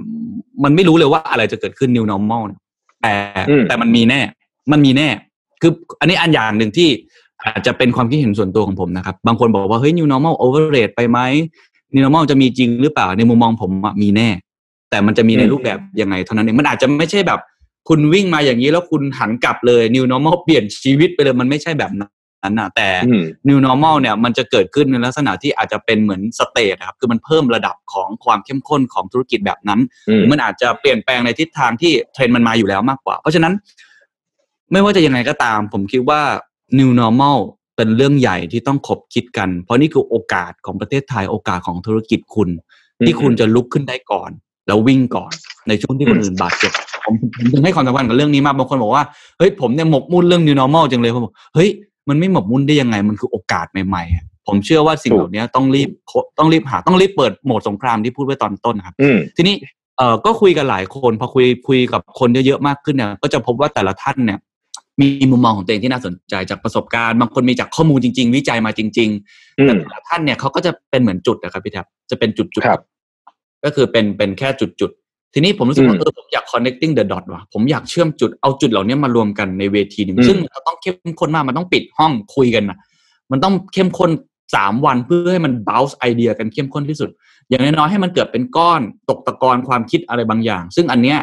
[0.65, 2.61] มันไม่รู้เลยว่าอะไรจะเกิดขึ้น new normal เนี่ย
[3.03, 3.15] แต่
[3.49, 4.21] อืมแต่มันมีแน่
[4.73, 5.09] มันมีแน่
[5.63, 6.89] คืออันนี้อันอย่างหนึ่งที่
[7.45, 11.19] อาจจะเป็นความคิดเห็นส่วนตัวของผมนะครับ บางคนบอกว่า เฮ้ย new normal overrate ไปไหม
[11.95, 14.29] new normal จะมีจริงหรือเปล่า ในมุมมองผมอะมีแน่
[14.91, 17.41] แต่มันจะมีในอืมรูปแบบยังไงเท่านั้นเอง มันอาจจะไม่ใช่แบบ
[17.89, 22.09] คุณวิ่งมาอย่างนี้แล้วคุณหันกลับเลย new normal เปลี่ยนชีวิตไปเลยมันไม่ใช่แบบนั้
[22.51, 33.53] นนะแต่อืม new normal เนี่ยมันจะเกิดขึ้นในลักษณะที่อาจจะเป็นเหมือนสเตทครับคือมันเพิ่มระดับของความเข้มข้นของธุรกิจแบบนั้นอืหมรือมันอาจจะเปลี่ยนแปลงในทิศทางที่เทรนด์มันมาอยู่แล้วมากกว่า เพราะฉะนั้น
[34.73, 36.21] ไม่ว่าจะยังไงก็ตาม ผมคิดว่า
[36.79, 37.39] new normal
[37.77, 42.49] เป็นเรื่องใหญ่ที่ต้องคบคิดกัน เพราะนี่คือโอกาสของประเทศไทยโอกาสของธุรกิจคุณ
[43.07, 44.31] ที่คุณจะลุกขึ้นได้ก่อน
[44.67, 45.33] แล้ววิ่งก่อน
[45.69, 46.73] ในช่วงที่คนอื่นบาดเจ็บ
[47.05, 49.05] ผมผมถึงให้ความสำคัญกับเรื่องนี้มากบางคนบอกว่า
[49.39, 51.71] เฮ้ยผมเนี่ยหมกมุ่นเรื่อง new normal จังเลยผมบอกเฮ้ย
[52.09, 55.89] มันไม่หมกมุ่นได้ยังไงมันคือโอกาสใหม่ๆอะผมเชื่อว่าสิ่งเหล่านี้ต้องรีบ
[56.39, 59.55] ต้องรีบหาต้องรีบเปิดโหมดสงครามที่พูดไว้ตอนต้นครับอืมทีนี้
[59.99, 64.39] เอ่อก็คุยกันหลายคนพอคุยคุยกับคนเยอะๆมากขึ้นเนี่ยก็จะพบว่าแต่ละท่านเนี่ย
[65.01, 69.09] มีมุมมองของตัวเองที่น่าสนใจจากประสบการณ์บางคนมีจากข้อมูลจริง ๆ วิจัยมาจริง
[69.59, 72.83] อืๆแต่มแต่ละท่านเนี่ยเขาก็จะเป็นเหมือนจุดนะครับพี่แท็บจะเป็นจุดจุดครับ
[73.65, 75.02] ก็คือเป็นเป็นแค่จุดจุดๆ
[75.35, 82.79] ทีนี้ผมรู้สึกว่าอืมเออผมอยาก connecting the dot ว่ะผมอยากเชื่อมจุดเอาจุดเหล่านี้มารวมกันในเวทีหนึ่งอืมซึ่งมันต้องเข้มข้นมากมันต้องปิดห้องคุยกันนะ
[83.31, 84.11] มันต้องเข้มข้น
[84.55, 87.11] สามวันเพื่อให้มัน bounce ไอเดียกันเข้มข้นที่สุด
[87.49, 91.19] อย่างน้อยๆให้มันเกิดเป็นก้อนตกตะกอนความคิดอะไรบางอย่าง ซึ่งอันเนี้ย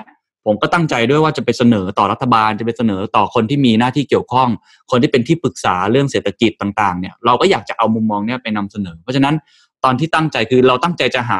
[0.45, 4.49] ผมก็ตั้งใจด้วยว่าจะไปเสนอต่อรัฐบาลจะไปเสนอต่อคนที่มีหน้าที่เกี่ยวข้อง
[4.91, 9.35] คนที่เป็นที่ปรึกษาเรื่องเศรษฐกิจต่างๆเนี่ยเราก็อยากจะเอามุมมองเนี้ยไปนำเสนอ เพราะฉะนั้น
[9.83, 11.39] ตอนที่ตั้งใจคือเราตั้งใจจะหา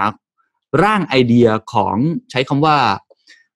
[0.84, 1.96] ร่างไอเดียของ
[2.32, 2.78] ใช้คำว่า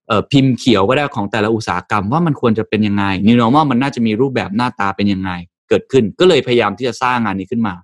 [0.08, 5.32] เอ่อพิมพ์เขียวก็ได้ของแต่ละอุตสาหกรรมว่ามันควรจะเป็นยังไง New Normal มันน่าจะมีรูปแบบหน้าตาเป็นยังไง
[5.70, 7.76] เกิดขึ้นก็เลยพยายามที่จะสร้างงานนี้ขึ้นมา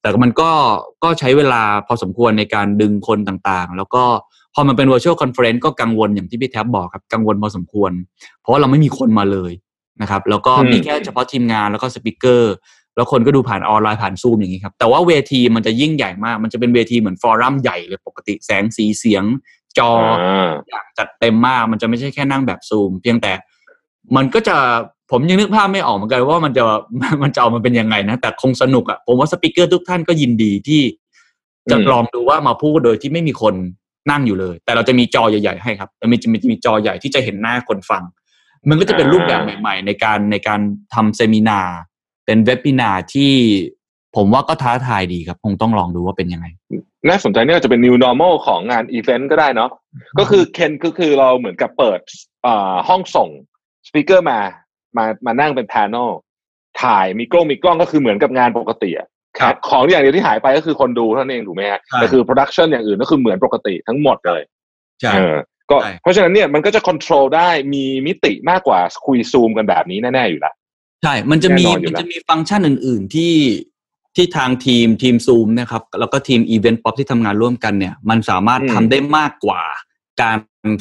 [0.00, 0.50] แต่มันก็
[1.04, 4.04] ก็ใช้เวลาพอสมควรในการดึงคนต่างๆ แล้วก็
[4.54, 7.92] พอมันเป็น virtual conference ก็กังวลอย่างที่พี่แท็บบอกครับกังวลพอสมควร
[8.40, 9.52] เพราะว่าเราไม่มีคนมาเลย
[10.00, 12.54] นะครับ แล้วก็อืมมีแค่เฉพาะทีมงานแล้วก็สปิเกอร์
[12.96, 19.24] แล้วคนก็ดูผ่านออนไลน์ผ่านซูมอย่างนี้ครับแต่ว่าเวทีมันจะยิ่งใหญ่มาก มันจะเป็นเวทีเหมือนฟอรัมใหญ่เลยปกติแสงสีเสียง
[19.78, 19.90] จอ
[20.22, 23.32] อ่าอย่างจัดเต็มมาก มันจะไม่ใช่แค่นั่งแบบซูม เพียงแต่
[24.16, 24.56] มันก็จะ
[25.10, 26.64] ผมยังนึกภาพไม่ออกเหมือนกันว่ามันจะ
[27.22, 30.82] มันจะออกมาเป็นยังไงนะ แต่คงสนุกอะผมว่า speaker ทุกท่านก็ยินดีที่
[31.70, 33.54] จะอืมลองดูว่ามาพูดโดยที่ไม่มีคน
[34.10, 38.02] นั่งอยู่เลย แต่เราจะมีจอใหญ่ๆให้ครับแต่มีจะมีจะมีจอใหญ่ที่จะเห็นหน้าคนฟัง
[38.68, 40.60] มันก็จะเป็นรูปแบบใหม่ ๆ ในการในการ
[40.94, 41.78] ทำ seminar
[42.26, 43.32] เป็น webinar ที่
[44.16, 46.46] ผมว่าก็ท้าทายดีครับ คงต้องลองดูว่าเป็นยังไง
[47.08, 49.70] น่าสนใจเนี่ยอาจจะเป็น new normal ของงานอีเวนต์ก็ได้เนาะ
[50.18, 52.00] ก็คือเคนก็คือเราเหมือนกับเปิด
[52.46, 53.28] อ่าห้องส่ง
[53.86, 54.38] speaker มา
[54.96, 56.08] มามานั่งเป็น panel
[56.82, 59.08] ถ่ายมีกล้องมีกล้องก็คือเหมือนกับงานปกติอะ
[59.38, 64.42] ครับของอย่างเดียวที่หายไปก็คือคนดูเท่านั้นเองถูกไหมฮะใช่แต่คือ production อย่างอื่นก็คือเหมือนปกติทั้งหมดเลย
[65.00, 65.36] ใช่เออ
[65.70, 70.54] ก็ใช่เพราะฉะนั้นเนี่ยมันก็จะ control ได้มีมิติมากกว่าคุยซูมกันแบบนี้แน่ๆอยู่แล้ว
[71.02, 73.34] ใช่ มันจะมีแน่นอนอยู่มันแล้วจะมีฟังก์ชันอื่น ๆ ที่
[74.16, 79.62] ที่ทางทีมทีมซูมนะครับ แล้วก็ทีม Event Pop ที่ทำงานร่วมกันเนี่ย มันสามารถทำได้มากกว่า
[80.22, 80.36] การ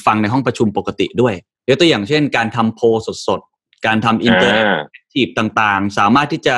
[0.06, 1.34] ฟังในห้องประชุมปกติด้วย
[1.68, 2.86] ยกตัวอย่างเช่น การทำโพล
[3.28, 6.58] สดๆ การทำ interactive ต่างๆ สามารถที่จะ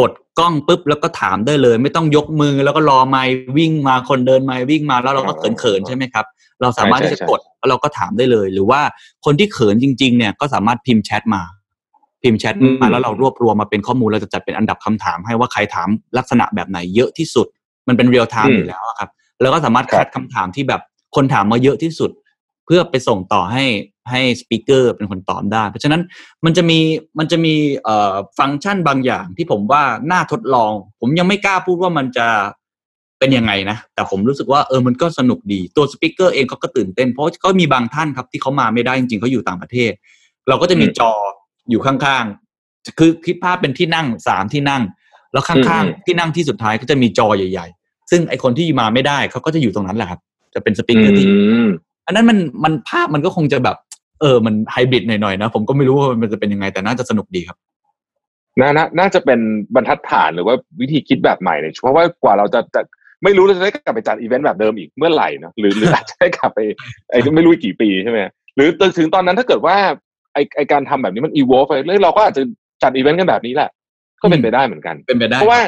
[0.00, 6.24] กดกล้องปุ๊บแล้วก็ถามได้เลย ไม่ต้องยกมือแล้วก็รอไมค์วิ่งมาคนเดินไมค์วิ่งมาแล้วเราก็อ๋อเขินๆใช่ไหมครับ
[6.60, 8.80] เราสามารถใช่ที่จะใช่กดแล้วเราก็ถามได้เลย หรือว่า
[9.24, 11.42] คนที่เขินจริง ๆ เนี่ยก็สามารถพิมพ์แชทมา
[12.24, 17.46] พิมพ์แชทอืมมาแล้วเรารวบรวมมาเป็นข้อมูลเราจะจัดเป็นอันดับคำถาม ให้ว่าใครถามลักษณะแบบไหนเยอะที่สุด
[17.88, 19.10] มันเป็น real time อยู่แล้วอะครับ
[19.40, 20.80] แล้วก็สามารถครับคัดคำถามที่แบบ
[21.16, 22.10] คนถามมาเยอะที่สุด
[22.66, 23.64] เพื่อไปส่งต่อให้
[24.10, 26.02] ให้ speaker เป็นคนตอบได้ เพราะฉะนั้น
[26.44, 26.78] มันจะมี
[27.18, 27.54] มันจะมี
[27.84, 32.28] เอ่อฟังก์ชันบางอย่างที่ผมว่าน่าทดลอง ผมยังไม่กล้าพูดว่ามันจะ
[33.18, 39.92] เป็นยังไงนะ แต่ผมรู้สึกว่าเออมันก็สนุกดีตัว speaker เองเขาก็ตื่นเต้นเพราะก็มีบางท่านครับที่เขามาไม่ได้จริงๆเขาอยู่ต่างประเทศ
[40.48, 41.12] เราก็จะมีอืมจอ
[41.70, 44.82] อยู่ข้างๆ คือคิดภาพเป็นที่นั่งสามที่นั่ง
[45.32, 50.20] แล้วข้างอืมๆที่นั่งที่สุดท้ายก็จะมีจอใหญ่ ๆ ซึ่งไอคนที่มาไม่ได้เขาก็จะอยู่ตรงนั้นแหละครับ
[50.54, 51.36] จะเป็นสปีกเกอร์ที่อื
[51.66, 51.68] ม
[52.06, 53.76] อันนั้นมันมันภาพมันก็คงจะแบบ
[54.20, 57.56] เออ มันไฮบริดหน่อยๆนะ ผมก็ไม่รู้ว่ามันจะเป็นยังไงแต่น่าจะสนุกดีครับ
[58.60, 59.40] น่าน่าน่าจะเป็น
[59.74, 62.82] บรรทัดฐานหรือว่าวิธีคิดแบบใหม่เลยเพราะว่ากว่าเราจะจะ
[63.24, 66.58] ไม่รู้เราจะได้กลับไปจัดอีเวนต์แบบเดิมอีกเมื่อไหร่เนอะหรือหรืออาจจะได้กลับไป
[67.10, 68.18] ไอ้ไม่รู้อีกกี่ปีใช่ไหม
[68.56, 69.76] หรือถึงตอนนั้นถ้าเกิดว่า
[70.34, 72.42] ไอไอการทำแบบนี้มันอีโวไปเรื่อยเราก็อาจจะ
[72.82, 73.70] จัดอีเวนต์กันแบบนี้แหละ
[74.22, 75.60] ก็เป็นไปได้เหมือนกันเป็นไปได้เพราะว่า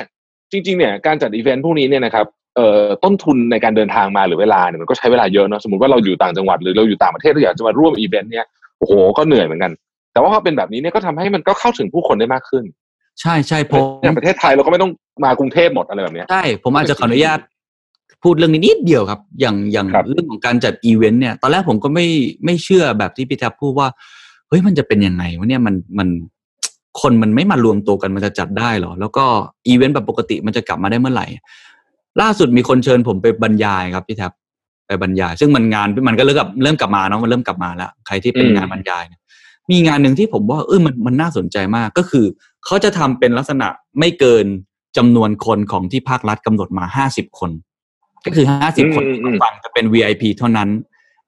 [0.53, 8.47] จริง ๆ เนี่ยการจัดอีเวนต์พวกนี้เนี่ยนะครับเอ่อต้นทุนในการเดินทางมาหรือเวลาเนี่ยมันก็ใช้เวลาเยอะเนอะสมมติว่าเราอยู่ต่างจังหวัดหรือเราอยู่ต่างประเทศเราอยากจะมาร่วมอีเวนต์เนี่ย
[8.79, 9.73] โอ้โหก็เหนื่อยเหมือนกัน
[10.13, 12.65] แต่ว่าพอเป็นแบบนี้เนี่ยก็ทำให้มันก็เข้าถึงผู้คนได้มากขึ้น
[13.21, 14.91] ใช่ใช่ผมอย่างประเทศไทยเราก็ไม่ต้อง
[15.25, 17.39] มากรุงเทพหมดอะไรแบบเนี้ยใช่ผมอาจจะขออนุญาต
[18.23, 22.07] พูดเรื่องนี้นิดเดียวครับ อย่างอย่างครับเรื่องของการจัดอีเวนต์เนี่ย ตอนแรกผมก็ไม่
[22.45, 23.89] ไม่เชื่อแบบที่พี่แทบพูดว่า
[24.49, 26.09] เฮ้ยมันจะเป็นยังไงวะเนี่ยมันมัน
[27.01, 29.25] คนมันไม่มารวมตัวกันมันจะจัดได้เหรอ แล้วก็
[29.69, 31.27] อีเวนต์แบบปกติมันจะกลับมาได้เมื่อไหร่
[32.21, 34.33] ล่าสุดมีคนเชิญผมไปบรรยายครับพี่แทบ
[34.87, 39.21] ไปบรรยาย ซึ่งมันงานมันก็เริ่มกลับเริ่มกลับมาเนาะมันเริ่มกลับมาแล้ว ใครที่เป็นอืมงานบรรยายเนี่ย
[39.71, 42.25] มีงานหนึ่งที่ผมว่าเออมันมันน่าสนใจมากก็คือ
[42.67, 43.69] เขาจะทำเป็นลักษณะ
[43.99, 44.47] ไม่เกิน
[44.97, 47.51] จำนวนคนของที่ภาครัฐกำหนดมาห้าสิบคน
[48.25, 50.69] ก็คือห้าสิบคนอืมอืมที่ฟังจะเป็น VIP เท่านั้น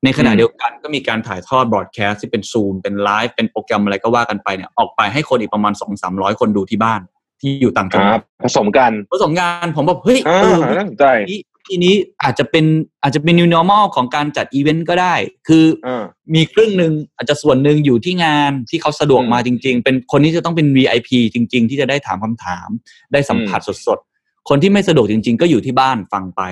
[0.04, 7.00] ในขณะอืมเดียวกันก็มีการถ่ายทอดบรอดแคสต์ที่เป็นซูมเป็นไลฟ์เป็นโปรแกรมอะไรก็ว่ากันไปเนี่ยออกไปให้คนอีกประมาณสองสามร้อยคนดูที่บ้าน
[7.40, 12.64] ที่อยู่ต่างจังหอ่าวัดผสมกันผสมงานผมบอกเฮ้ยอ่าเออน่าสนใจทีนี้ทีนี้อาจจะเป็น
[13.02, 15.14] อาจจะเป็น new normal ของการจัดอีเวนต์ก็ได้
[15.48, 22.68] คืออ่ามีครึ่งหนึ่งอาจจะส่วนหนึ่งอยู่ที่งานที่เขาสะดวกอืมมาจริง ๆ เป็นคนที่จะต้องเป็น VIP จริง ๆ ที่จะได้ถามคำถาม
[23.12, 24.07] ได้สัมผัสสดๆ
[24.48, 26.42] คนที่ไม่สะดวกจริง ๆ ก็อยู่ที่บ้านฟังไป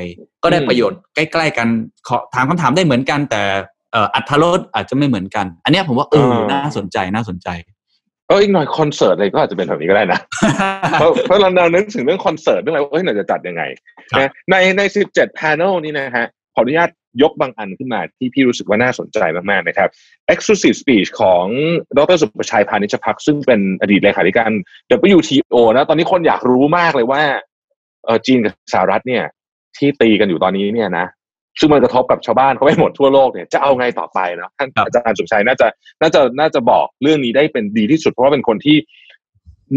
[0.42, 1.68] ก็ได้อืมประโยชน์ใกล้ ๆ กัน
[2.08, 3.42] ขอถามคำถามได้เหมือนกัน แต่
[3.92, 7.48] เอ่ออัตรสอาจจะไม่เหมือนกัน อันเนี้ยผมว่าเออน่าสนใจน่าสนใจ
[8.28, 10.20] เอออีกหน่อยคอนเสิร์ตอะไรก็อาจจะเป็นแบบนี้ก็ได้นะ
[10.92, 13.62] เพราะเพราะเราเรานึกถึงเรื่องคอนเสิร์ตเรื่องอะไรว่าเฮ้ยเราจะจัดยังไง
[14.10, 14.82] ครับนะในใน
[15.12, 16.90] 17 panel นี้นะฮะขออนุญาต
[17.22, 19.18] ยกบางอันขึ้นมาที่พี่รู้สึกว่าน่าสนใจ
[19.50, 19.88] มาก ๆ นะครับ
[20.32, 21.44] exclusive speech ของ
[21.96, 24.50] ดรสุประชัยพานิชพักดิ์ซึ่งเป็นอดีตเลขาธิการ
[25.16, 27.22] WTO นะ ตอนนี้คนอยากรู้มากเลยว่า
[28.06, 29.24] เออจีนกับสหรัฐเนี่ย
[29.76, 31.06] ที่ตีกันอยู่ตอนนี้เนี่ยนะ
[31.60, 35.66] ซึ่งมันกระทบกับชาวบ้านเขาไปหมดทั่วโลกเนี่ยจะเอาไงต่อไปเนาะท่านครับอาจารย์สุประชัยน่าจะ
[36.00, 38.76] น่าจะน่าจะบอกเรื่องนี้ได้เป็นดีที่สุด เพราะว่าเป็นคนที่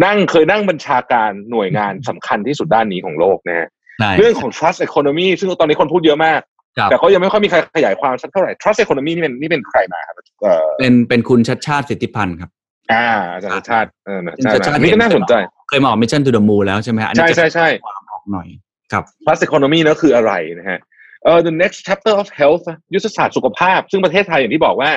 [0.06, 3.68] นั่งเคยนั่งบัญชาการหน่วยงานสำคัญที่สุดด้านนี้ของโลกนะฮะ
[4.00, 6.42] ได้เรื่องของ trust economy ซึ่งตอนนี้คนพูดเยอะมาก
[6.78, 12.50] ครับแต่ก็ยังไม่ค่อยมีใครขยายความสักเท่าไหร่ trust economy นี่เป็นนี่เป็นใครมาครับเอ่อเป็นเป็นคุณชัดชาติสิทธิพันธ์ครับ
[12.94, 15.34] อ่าอาจารย์ชาติเออคุณใช่ชัดชาติอันนี่ก็น่าสนใจ
[15.70, 18.48] เคยมาออก Mission to the Moon แล้วใช่ไหมฮะอันนี้ใช่จะใช่ใช่ความออก หน่อย
[18.92, 20.80] ครับ trust economy นะคืออะไรนะฮะ
[21.24, 24.92] เอ่อ the next chapter of health ยุทธศาสตร์สุขภาพ ซึ่งประเทศไทยอย่างที่บอกว่า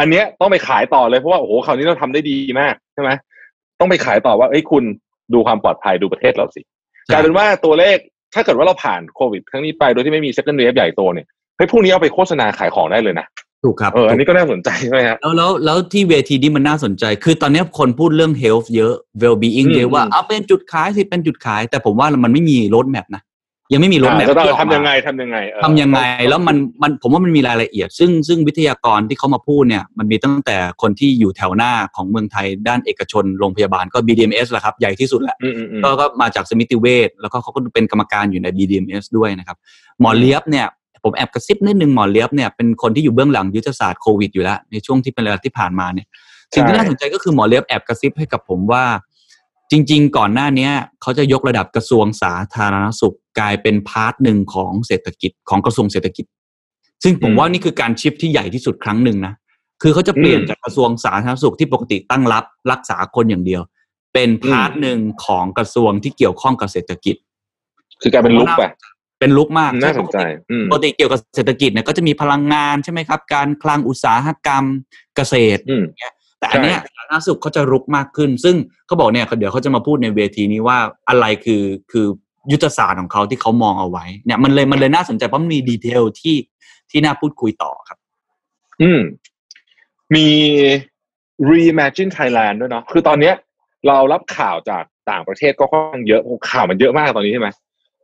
[0.00, 3.10] อันเนี้ยต้องไปขายต่อเลยเพราะว่าโอ้โหคราวนี้เราทำได้ดีมากใช่ไหม
[3.80, 4.84] ต้องไปขายต่อว่าเอ้ยคุณ
[5.34, 6.60] ดูความปลอดภัยดูประเทศเราสิ
[7.06, 7.96] ใช่กลายเป็นว่าตัวเลข
[8.34, 13.26] ถ้าเกิดว่าเราผ่านโควิดครั้งนี้ไปโดยที่ไม่มี second wave ใหญ่โตเนี่ยเฮ้ยพรุ่งนี้เอาไปโฆษณาขายของได้เลยนะ
[13.64, 23.22] ถูกครับเอออันนี้ก็น่าสนใจใช่ไหมฮะแล้วแล้วแล้วที่เวทีนี้มันน่าสนใจ คือตอนนี้คนพูดเรื่อง health เยอะ well being อืมเยอะว่าอืมเอาเป็นจุดขายสิเป็นจุดขาย แต่ผมว่ามันไม่มีรถแมพนะ
[23.72, 39.56] ยังไม่มีรถแมพอ่าจะต้องที่ออกทำมายังไงทำยังไงเออทำยังไงแล้วมันมันผมว่ามันมีรายละเอียด ซึ่งซึ่งวิทยากรที่เขามาพูดเนี่ยมันมีตั้งแต่คนที่อยู่แถวหน้าของเมืองไทยด้านเอกชนโรงพยาบาลก็ BDMS แหละครับ ใหญ่ที่สุดแหละอืมอืมอืมก็ก็มาจากสมิติเวชแล้วก็เขาก็เป็นกรรมการอยู่ใน BDMS ด้วยนะครับ
[40.00, 40.66] หมอเลียบเนี่ย
[41.06, 46.06] ผมแอบกระซิบนิดนึงหมอเลียบเนี่ยเป็นคนที่อยู่เบื้องหลังยุทธศาสตร์โควิดอยู่แล้วในช่วงที่เป็นเวลาที่ผ่านมาเนี่ย
[46.54, 48.84] สิ่งที่น่าสนใจก็คือหมอเลียบแอบกระซิบให้กับผมว่า
[49.70, 56.24] จริง ๆ ก่อนหน้าเนี้ยเขาจะยกระดับกระทรวงสาธารณสุขกลายเป็น part หนึ่งของเศรษฐกิจของกระทรวงเศรษฐกิจ
[57.02, 59.34] ซึ่งผมว่านี่คือการ shift ที่ใหญ่ที่สุดครั้งหนึ่งนะ
[59.82, 63.62] คือเขาจะเปลี่ยนจากกระทรวงสาธารณสุขที่ปกติตั้งรับรักษาคนอย่างเดียว
[64.14, 67.16] เป็น part หนึ่งของกระทรวงที่เกี่ยวข้องกับเศรษฐกิจ
[68.00, 68.62] คือกลายเป็นลุกไป
[69.18, 70.18] เป็นลุกมากน่าสนใจ
[70.50, 74.64] อืมปกติเกี่ยวกับเศรษฐกิจเนี่ยก็จะมีพลังงานใช่ไหมครับ การคลังอุตสาหกรรม
[75.16, 75.84] เกษตรอืม
[76.38, 78.56] แต่อันเนี้ยสาธารณสุขเขาจะรุกมากขึ้น ซึ่ง
[78.86, 81.62] เขาบอกเนี่ยเดี๋ยวเขาจะมาพูดในเวทีนี้ว่าอะไรคือ
[81.92, 82.06] คือ
[82.52, 86.36] ยุทธศาสตร์ของเขาที่เขามองเอาไว้เนี่ยมันเลยมันเลยน่าสนใจเพราะมันมีดีเทลที่
[86.90, 87.98] ที่น่าพูดคุยต่อครับ
[88.82, 89.00] อืม
[90.14, 90.26] มี
[91.48, 93.34] reimagine Thailand ด้วยเนาะคือตอนเนี้ย
[93.86, 97.48] เรารับข่าวจากต่างประเทศก็ค่อนข้างเยอะโอ้ข่าวมันเยอะมากตอนนี้ใช่ไหม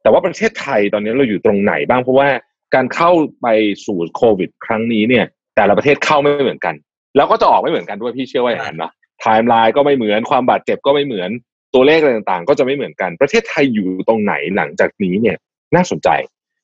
[0.03, 2.29] แต่ว่าประเทศไทยตอนนี้เราอยู่ตรงไหนบ้างเพราะว่า
[2.75, 3.11] การเข้า
[3.43, 3.47] ไป
[3.87, 5.25] สู่โควิด ครั้งนี้เนี่ย
[5.57, 6.75] แต่ละประเทศเข้าไม่เหมือนกัน
[7.17, 11.31] แล้วก็จะออกไม่เหมือนกันด้วยพี่เชื่อว่าอย่างนั้นเนะไทม์ไลน์ก็ไม่เหมือนความบาดเจ็บก็ไม่เหมือน
[11.75, 15.37] ตัวเลขอะไรต่างๆ ก็จะไม่เหมือนกันประเทศไทยอยู่ตรงไหนหลังจากนี้เนี่ย
[15.75, 16.09] น่าสนใจ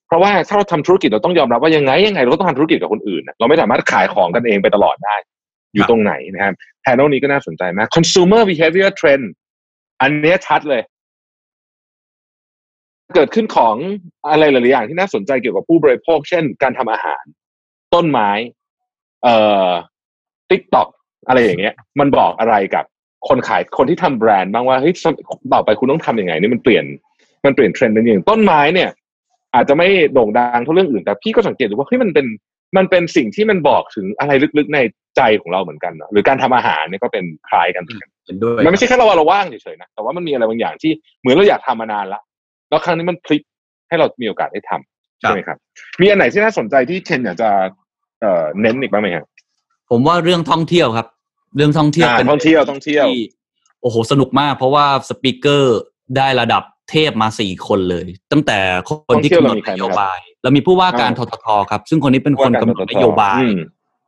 [0.07, 5.17] เพราะว่าถ้าเราทำธุรกิจเราต้องยอมรับว่ายังไงยังไงเราก็ต้องทำธุรกิจกับคนอื่นนะเราไม่สามารถขายของกันเองไปตลอดได้
[5.75, 9.25] อยู่ตรงไหนนะครับแพนลนี้ก็น่าสนใจมาก consumer behavior trend
[10.03, 10.83] อันนี้ชัดเลย
[13.15, 13.75] เกิดขึ้นของ
[14.31, 17.25] อะไรหลาย ๆ อย่างที่น่าสนใจเกี่ยวกับผู้บริโภค เช่น การทำอาหาร
[17.95, 18.31] ต้นไม้
[19.23, 19.37] เอ่
[19.69, 19.71] อ
[20.51, 20.89] TikTok
[21.29, 22.85] อะไรอย่างเงี้ย มันบอกอะไรกับ
[23.29, 24.95] คนขายคนที่ทำแบรนด์บ้างว่าเฮ้ย
[25.53, 26.85] ต่อไปคุณต้องทำยังไงนี่มันเปลี่ยน
[27.45, 28.91] มันเปลี่ยนเทรนด์เป็นอย่างต้นไม้เนี่ย
[29.55, 32.27] อาจจะไม่โด่งดังเท่าเรื่องอื่น แต่พี่ก็สังเกตดูว่าเฮ้ยมันเป็น
[32.77, 34.79] มันเป็นสิ่งที่มันบอกถึงอะไรลึก ๆ ใน
[35.17, 42.21] ใจของเราเหมือนกันเนอะหรือการทำอาหารเนี่ยก็เป็นคล้ายกันเหมือนกันเห็นด้วยมันไม่ใช่แค่เราว่าเราว่างเฉย ๆ นะแต่ว่ามันมีอะไรบางอย่างที่เหมือนเราอยากทำมานานละ
[42.69, 43.43] แล้วครั้งนี้มันพลิก
[43.89, 45.59] ให้เรามีโอกาสได้ทำใช่ไหมครับ
[46.01, 47.51] มีอันไหนที่น่าสนใจที่เชนอยากจะ
[48.21, 49.27] เอ่อเน้นอีกบ้างไหมครับ
[49.91, 51.07] ผมว่าเรื่องท่องเที่ยวครับ
[51.57, 53.07] เรื่องท่องเที่ยวอ่าเป็นท่องเที่ยวท่องเที่ยว
[53.83, 55.79] โอ้โหสนุกมาก เพราะว่าสปีกเกอร์
[56.17, 58.59] ได้ระดับเทพมาสี่คนเลย ตั้งแต่
[58.89, 63.59] คนที่กำหนดนโยบายเรามีผู้ว่าการทททครับ ซึ่งคนนี้เป็นคนกำหนดนโยบายอืม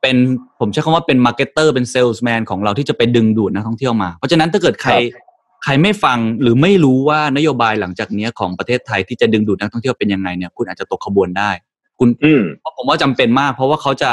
[0.02, 0.16] เป็น
[0.60, 5.24] ผมใช้คำว่าเป็น marketer เป็นเซลส์แมนของเราที่จะไปดึงดูดนักท่องเที่ยวมา เพราะฉะนั้นถ้าเกิดใครครับ
[5.64, 11.50] ใครไม่ฟังหรือไม่รู้ว่านโยบายหลังจากเนี้ยของประเทศไทยที่จะดึงดูดนักท่องเที่ยวเป็นยังไงเนี่ยคุณอาจจะตกขบวนได้
[11.98, 12.42] คุณอืม
[12.76, 14.10] ผมว่าจำเป็นมาก เพราะว่าเขาจะ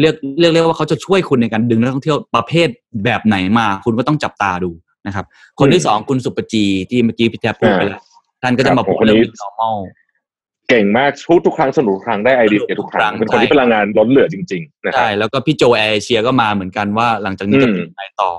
[0.00, 2.68] เรียกเรียกเรียกว่าเขาจะช่วยคุณในการดึงนักท่องเที่ยวประเภท
[3.04, 4.70] แบบไหนมา คุณก็ต้องจับตาดู
[5.06, 5.24] นะครับ
[5.60, 8.02] คนที่สองคุณศุภจีที่เมื่อกี้พี่แท็ปพูดไปแล้ว
[8.42, 9.78] ท่านก็จะมาพูดเรื่อง normal
[10.68, 18.30] เก่งมากพูดทุกครั้งสนุกทุกครั้งได้ไอเดียทุกครั้งทุกครั้งเป็นคนที่พลังงานล้นเหลือจริงๆนะครัใช่แล้วก็พี่โจแอร์เอเชียก็มาเหมือนกันว่าหลังจากนี้จะอืมเป็นยังไงต่อ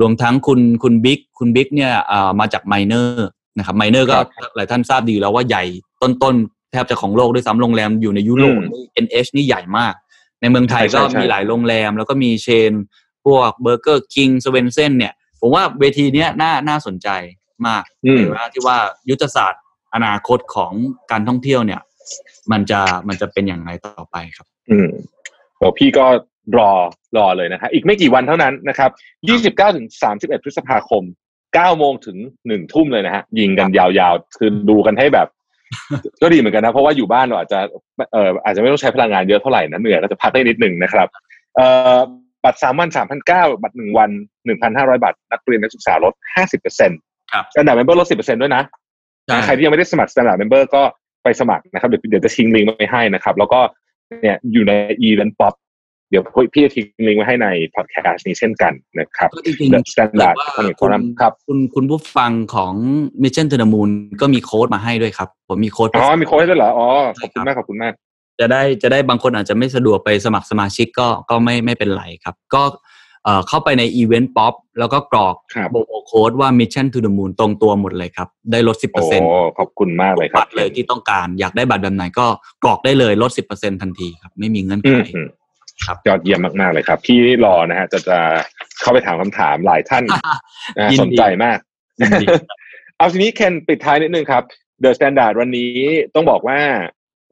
[0.00, 3.26] รวมทั้งคุณคุณบิ๊กคุณบิ๊กเนี่ยอ่ามาจากไมเนอร์
[3.58, 4.16] นะครับไมเนอร์ก็
[4.56, 5.64] หลายท่านทราบดีอยู่แล้วว่าใหญ่
[6.02, 9.94] ต้นๆแทบจะของโลกด้วยซ้ำโรงแรมอยู่ในยุโรปอืมนี่ NH นี่ใหญ่มาก
[10.40, 12.72] ในเมืองไทยใช่ใช่ก็ใช่มีหลายโรงแรม แล้วก็มี chain
[13.24, 17.08] พวกเบอร์เกอร์คิงสเวนเซ่นส์เนี่ยผมว่าเวทีเนี้ยน่าน่าสนใจ
[17.66, 18.76] มากอืมในว่าที่ว่า
[19.10, 19.62] ยุทธศาสตร์
[19.94, 20.72] อนาคตของ
[21.10, 21.80] การท่องเที่ยวเนี่ย
[22.52, 24.90] มันจะมันจะเป็นอย่างไรต่อไปครับ อืม
[25.56, 26.06] โอ้พี่ก็
[26.58, 26.72] รอ
[27.16, 28.90] รอเลยนะครับอีกไม่กี่วันเท่านั้นนะครับ
[29.32, 29.86] 29ถึง
[30.16, 31.02] 31 พฤษภาคม
[31.40, 32.16] 9 โมงถึง
[32.46, 35.28] 1 ทุ่มเลยนะฮะยิงกันยาวๆ คือดูกันให้แบบ
[36.22, 37.58] ก็ดีเหมือนกันนะ เพราะว่าอยู่บ้านเราอาจจะ
[38.12, 41.08] เอ่ออาจจะไม่ต้องใช้พลังงานเยอะเท่าไหร่นะเหนื่อยก็จะพักได้นิดหนึ่งนะครับ
[41.56, 41.66] เอ่
[41.96, 41.98] อ
[42.44, 44.10] บัตรสามวันสามพันเก้าบัตรหนึ่งวัน
[44.46, 46.98] หนึ่งพันห้าร้อยบาท นักเรียนนักศึกษาลดห้าสิบเปอร์เซ็นต์
[47.32, 48.62] ครับ Standard Member ลดสิบเปอร์เซ็นต์ด้วยนะ
[49.26, 50.82] ใช่ใครที่ยังไม่ได้สมัคร Standard Member ก็
[51.24, 53.60] ไปสมัครนะครับ เดี๋ยวเดี๋ยวจะทิ้งลิงก์ไว้ให้นะครับ แล้วก็
[54.22, 54.72] เนี่ยอยู่ใน
[55.08, 55.54] Event Pop
[56.12, 62.74] เดี๋ยวพี่จะทิ้งลิงก์ไว้ให้ในพอดแคสต์นี้เช่นกันนะครับก็จริง The ๆ Standard แต่ว่า Economic คุณ Forum ครับคุณคุณผู้ฟังของ
[63.22, 63.90] Mission to the Moon
[64.20, 66.86] ก็มีโค้ดมาให้ด้วยครับ ผมมีโค้ดอ๋อมีโค้ดให้ด้วยเหรออ๋อ
[67.16, 67.92] ใช่ขอบคุณครับมากขอบคุณมาก
[68.40, 72.62] จะได้จะได้บางคนอาจจะไม่สะดวกไปสมัครสมาชิกก็ก็ไม่ไม่เป็นไรครับ ก็
[73.24, 82.26] เอ่อเข้าไปใน Event Pop แล้วก็กรอกครับโบโค้ดว่า Mission to the Moon ตรงตัวหมดเลยครับ ได้ลด 10%โอ้ขอบคุณมากเลยครับับตรเลยที่ต้องการอยากได้บัตรแบบไหนก็
[82.62, 85.28] กรอกได้เลยลด 10%ทันทีครับ ไม่มีเงื่อนอืไขมอืม
[85.86, 88.18] ครับยอดเยี่ยมมากๆเลยครับ พี่รอนะฮะจะจะ
[88.80, 90.04] เข้าไปถามคำถามหลายท่าน
[90.78, 91.58] นะยินดีสนใจมาก
[92.00, 92.26] ยินดี
[92.96, 94.42] เอาทีนี้เคนปิดท้ายนิดนึงครับ
[94.82, 95.72] The Standard วันนี้
[96.14, 96.60] ต้องบอกว่า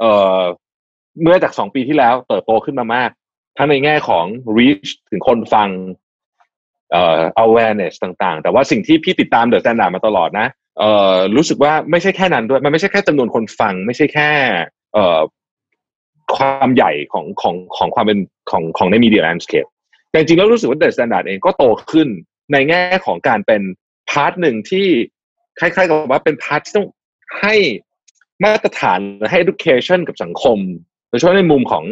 [0.01, 0.41] เอ่อ
[1.23, 3.11] เมื่อจากสองปีที่แล้วเติบโตขึ้นมามาก
[3.59, 4.25] ทั้งในแง่ของ
[4.57, 5.69] reach ถึงคนฟัง
[6.93, 10.49] เอ่อ awareness ต่างๆ แต่ว่าสิ่งที่พี่ติดตาม The Standard มาตลอดนะ
[10.79, 14.31] เอ่อรู้สึกว่าไม่ใช่แค่นั้นด้วย มันไม่ใช่แค่จำนวนคนฟัง ไม่ใช่แค่
[14.95, 15.21] เอ่อ
[16.37, 18.19] ความใหญ่ของของของความเป็น
[18.51, 19.69] ของของใน media landscape
[20.11, 22.09] แต่จริงๆแล้วรู้สึกว่า The Standard เองก็โตขึ้น
[22.53, 23.63] ในแง่ของการเป็น
[24.11, 24.87] part หนึ่งที่
[25.61, 26.87] คล้ายๆกับว่าเป็น part ที่ต้อง
[27.41, 27.55] ให้
[28.45, 30.59] มาตรฐานหรือให้ education กับสังคม
[31.09, 31.85] โดยเฉพาะในมุมของ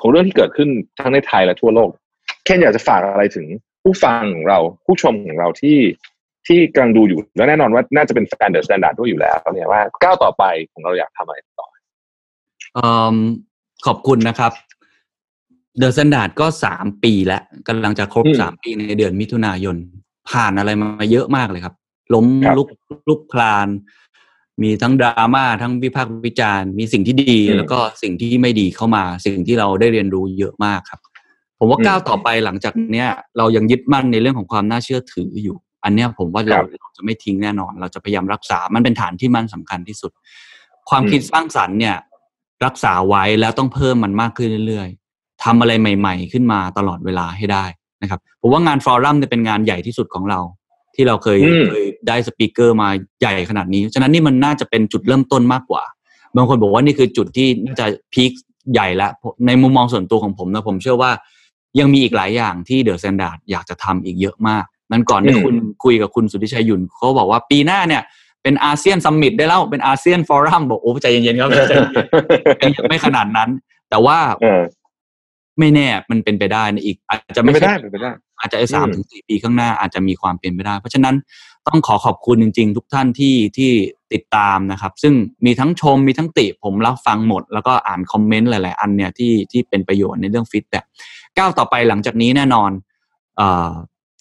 [0.00, 0.68] ของเรื่องที่เกิดขึ้น
[1.00, 1.90] ทั้งในไทยและทั่วโลก
[2.44, 3.46] เคนอยากจะฝากอะไรถึง
[3.82, 5.78] ผู้ฟังของเราผู้ชมของเราที่
[6.46, 12.80] ที่กำลังดูอยู่และแน่นอนว่าน่าจะเป็นแฟน The Standard ด้วยอยู่แล้วเนี่ยว่าก้าวต่อไปของเราอยากทำอะไรต่อ
[13.86, 14.52] ขอบคุณนะครับ
[15.78, 19.76] เดอะ s แ a นดาร์ดก็สามปีแล้วกำลังจะครบอืมสามปีในเดือนมิถุนายน
[20.30, 21.74] ผ่านอะไรมาเยอะมากเลยครับ
[22.14, 22.68] ล้มครับลุก
[23.08, 23.68] ลุกคลาน
[24.62, 31.00] มีทั้งดราม่าทั้งวิพากษ์วิจารณ์ มีสิ่งที่ดีอืมแล้วก็สิ่งที่ไม่ดีเข้ามา สิ่งที่เราได้เรียนรู้เยอะมากครับ
[31.58, 33.08] ผมว่าอืมก้าวต่อไปหลังจากเนี้ย
[33.38, 40.12] เรายังยึดมั่นในเรื่องของความน่าเชื่อถืออยู่ อันเนี้ยผมว่าเราครับเราจะไม่ทิ้งแน่นอน เราจะพยายามรักษามันเป็นฐานที่มั่นสำคัญที่สุด
[40.90, 41.96] ความอืมคิดสร้างสรรค์เนี่ย
[42.64, 47.64] รักษาไว้แล้วต้องเพิ่มมันมากขึ้นเรื่อยๆทำอะไรใหม่ ๆ ขึ้นมาตลอดเวลาให้ได้
[48.02, 50.40] นะครับผมว่างานฟอรัมเนี่ยเป็นงานใหญ่ที่สุดของเรา
[50.94, 52.88] ที่เราเคยอืมเคยได้ speaker มา
[53.20, 55.82] ใหญ่ขนาดนี้ ฉะนั้นนี่มันน่าจะเป็นจุดเริ่มต้นมากกว่า
[56.36, 58.32] บางคนบอกว่านี่คือจุดที่น่าจะ peak
[58.72, 59.10] ใหญ่แล้ว
[59.46, 61.10] ในมุมมองส่วนตัวของผมนะผมเชื่อว่า
[61.78, 65.54] ยังมีอีกหลายอย่างที่เดอะ s แ a นดาร์ดอยากจะทำอีกเยอะมากนั้นก่อนที่อืมคุณ
[65.84, 68.02] คุยกับคุณสุทธิชัยหยุ่นเขาบอกว่าปีหน้าเนี่ย
[68.46, 73.50] เป็นอาเซียนซัมมิตได้แล้วเป็นอาเซียนฟอรัมบอกโอ้ใจเย็นๆครับใจเย็นๆไม่ขนาดนั้น
[73.90, 74.62] แต่ว่าเออ
[75.58, 81.14] ไม่แน่มันเป็นไปได้นะอีก อาจจะเป็นไม่ไปได้ใช่เป็นไปได้ อาจจะไอ้สามอืมถึงสี่ปีข้างหน้าอาจจะมีความเป็นไปได้ เพราะฉะนั้น
[81.66, 83.70] ต้องขอขอบคุณจริง ๆ ทุกท่านที่ที่
[84.12, 90.84] ติดตามนะครับ ซึ่งมีทั้งชมมีทั้งติผมรับฟังหมด แล้วก็อ่านคอมเมนต์หลาย ๆ อันเนี่ยที่ที่เป็นประโยชน์ในเรื่อง feedback
[91.38, 92.70] ก้าวต่อไปหลังจากนี้แน่นอน
[93.36, 93.70] เอ่อ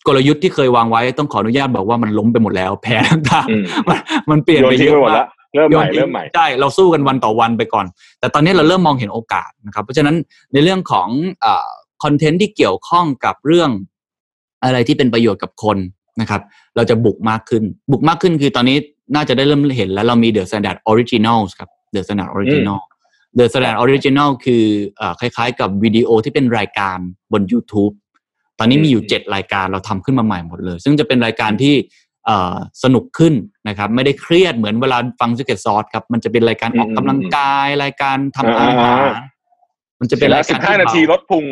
[0.08, 2.98] กลยุทธ์ที่เคยวางไว้ต้องขออนุญาตบอกว่ามันล้มไปหมดแล้ว แพ้
[3.30, 3.98] ต่างอืมๆมัน
[4.30, 7.86] มันเปลี่ยนโยนไปทิ้เยงไปอะหมดมาแล้กวเริ่มใหม่โยนทิ้งเริ่มใหม่ใช่เราสู้กันวันต่อวันไปก่อน
[8.20, 10.16] แต่ตอนนี้เราเริ่มมองเห็นโอกาสนะครับ เพราะฉะนั้น
[10.54, 11.08] ในเรื่องของ
[12.04, 13.70] คอนเทนต์ที่เกี่ยวข้องกับเรื่อง
[14.64, 15.78] อะไรที่เป็นประโยชน์กับคน
[16.22, 16.42] นะครับ
[16.76, 18.78] เราจะบุกมากขึ้น บุกมากขึ้นคือตอนนี้
[19.16, 22.80] น่าจะได้เริ่มเห็นแล้วเรามี The Standard Originals ครับ The Standard Original
[23.38, 24.64] The Standard Original คือ
[24.98, 26.98] เอ่อคล้ายๆ กับวิดีโอที่เป็นรายการ
[27.32, 27.94] บน YouTube
[28.60, 31.76] ตอนนี้มีอยู่เจ็ดรายการเราทำขึ้นมาใหม่หมดเลย ซึ่งจะเป็นรายการที่
[32.84, 33.34] สนุกขึ้น
[33.68, 39.00] นะครับ ไม่ได้เครียดเหมือนเวลาฟัง Secret Sauce ครับ มันจะเป็นรายการออกกำลังกายรายการทำอาหาร
[40.00, 41.46] มันจะเป็นรายการสิบห้านาทีลดพุง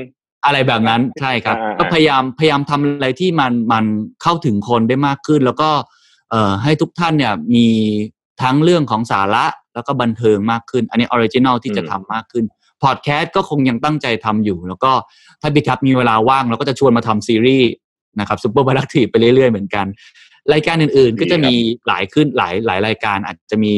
[0.45, 3.85] อะไรแบบนั้นใช่ครับ ก็พยายามพยายามทำอะไรที่มันมัน
[4.23, 5.69] เข้าถึงคนได้มากขึ้น แล้วก็
[6.29, 7.67] เอ่อให้ทุกท่านเนี่ยมี
[8.41, 12.45] ทั้งเรื่องของสาระแล้วก็บันเทิงมากขึ้น อันนี้ original ที่จะทำมากขึ้น
[12.83, 14.91] พอดแคสต์ก็คงยังตั้งใจทำอยู่ แล้วก็
[15.41, 17.71] ถ้าพี่แท็ปมีเวลาว่างเราก็จะชวนมาทำซีรีส์
[18.19, 19.85] นะครับ Super Productive ไปเรื่อยๆเหมือนกัน
[20.53, 21.53] รายการอื่นๆ ก็จะมี
[21.87, 23.73] หลายขึ้นหลายหลายรายการ อาจจะมี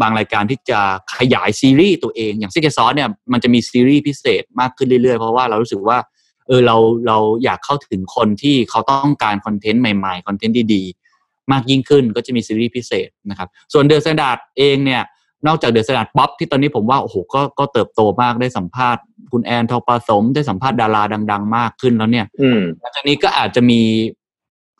[0.00, 0.80] บางรายการที่จะ
[1.18, 5.98] ขยายซีรีส์ตัวเองอย่าง Secret Sauce เนี่ยมันจะมีซีรีส์พิเศษมากขึ้นเรื่อยๆ เพราะว่าเรารู้สึกว่า
[6.46, 6.76] เออเรา
[7.06, 15.02] เราอยากเข้าถึงคนที่เขาต้องการคอนเทนต์ใหม่ๆคอนเทนต์ดีๆ มากยิ่งขึ้นก็จะมีซีรีส์พิเศษนะครับ ส่วน The Standard เองเนี่ย
[15.46, 22.26] นอกจาก The Standard Pop ที่ตอนนี้ผมว่าโอ้โหก็ก็เติบโตมากได้สัมภาษณ์ คุณแอนทองประสมได้สัมภาษณ์ดาราดัง ๆ มากขึ้นแล้วเนี่ย
[22.80, 23.80] หลังจากนี้ก็อาจจะมี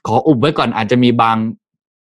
[0.07, 1.37] ขออุบไว้ก่อนอาจจะมีบาง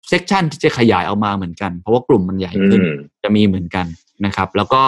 [0.08, 2.80] section ที่จะขยายออกมาเหมือนกัน เพราะว่ากลุ่มมันใหญ่ขึ้น
[3.22, 3.86] จะมีเหมือนกัน
[4.24, 4.80] นะครับ แล้วก็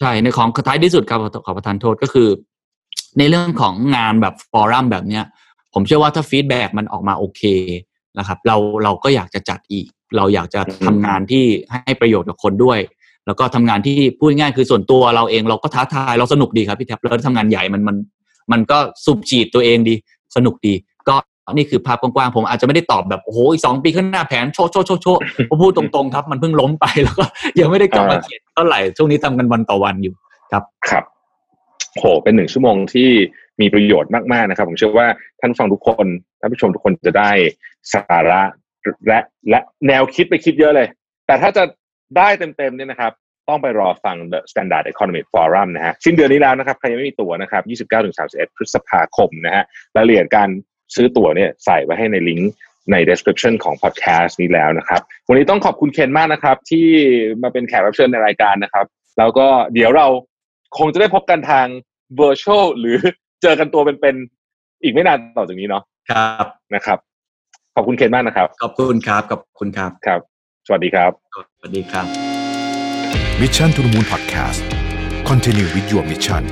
[0.00, 2.28] ใช่ในของท้ายที่สุดครับขอประทานโทษก็คือ
[3.18, 5.24] ในเรื่องของงานแบบฟอรัมแบบเนี้ย
[5.74, 7.42] ผมเชื่อว่าถ้า feedback มันออกมาโอเค
[8.18, 12.78] นะครับ เราเราก็อยากจะจัดอีก เราอยากจะทำงานที่ให้ประโยชน์กับคนด้วย
[13.26, 17.96] แล้วก็ทำงานที่พูดง่ายคือส่วนตัวเราเองเราก็ท้าทายเราสนุกดีครับพี่แท็บแล้วทำงานใหญ่มันมัน
[18.52, 19.94] มันก็สูบฉีดตัวเองดี
[20.36, 20.74] สนุกดี
[21.08, 21.14] ก็
[21.56, 27.24] นี่คือภาพกว้างๆผมอาจจะไม่ได้ตอบแบบโอ้โหอีกสองปีข้างหน้าแผนโชว์โชว์โชว์โชว์ผมพูดตรงๆครับ มันเพิ่งล้มไปแล้วก็
[27.60, 30.14] ยังไม่ได้กลับมาเขียนเท่าไหร่ช่วงนี้ทำกันวันต่อวันอยู่
[30.52, 31.04] ครับครับ
[31.98, 33.08] โหเป็นหนึ่งชั่วโมงที่
[33.60, 35.06] มีประโยชน์มากๆนะครับ ผมเชื่อว่า
[35.40, 36.06] ท่านฟังทุกคน
[36.40, 37.30] ท่านผู้ชมทุกคนจะได้
[37.92, 38.42] สาระ
[39.08, 39.20] และ
[39.50, 40.88] และแนวคิดไปคิดเยอะเลย
[41.26, 41.64] แต่ถ้าจะ
[42.16, 43.12] ได้เต็มๆเนี่ยนะครับ
[43.48, 47.62] ต้องไปรอฟัง The Standard Economic Forum นะฮะสิ้นเดือนนี้แล้วนะครับ ใครยังไม่มีตั๋วนะครับ
[48.48, 49.64] 29-31 พฤษภาคมนะฮะ
[49.96, 50.48] รายละเอียดการ
[50.94, 52.52] ซื้อตั๋วเนี่ยใส่ไว้ให้ในลิงก์
[52.92, 56.86] ใน description ของ podcast นี้แล้วนะครับ วันนี้ต้องขอบคุณเคนมากนะครับ ที่
[57.42, 58.86] มาเป็นแขกรับเชิญในรายการนะครับ
[59.18, 60.06] แล้วก็เดี๋ยวเรา
[60.78, 61.66] คงจะได้พบกันทาง
[62.20, 62.96] virtual หรือ
[63.42, 66.98] เจอกันตัวเป็นๆอีกไม่นานต่อจากนี้เนาะครับนะครับ
[67.76, 70.20] ขอบคุณเคนมากนะครับ ขอบคุณครับขอบคุณครับครับ
[70.66, 71.10] สวัสดีครับ
[71.58, 72.06] สวัสดีครับ
[73.40, 74.60] Mission to the Moon Podcast
[75.30, 76.42] Continue with your mission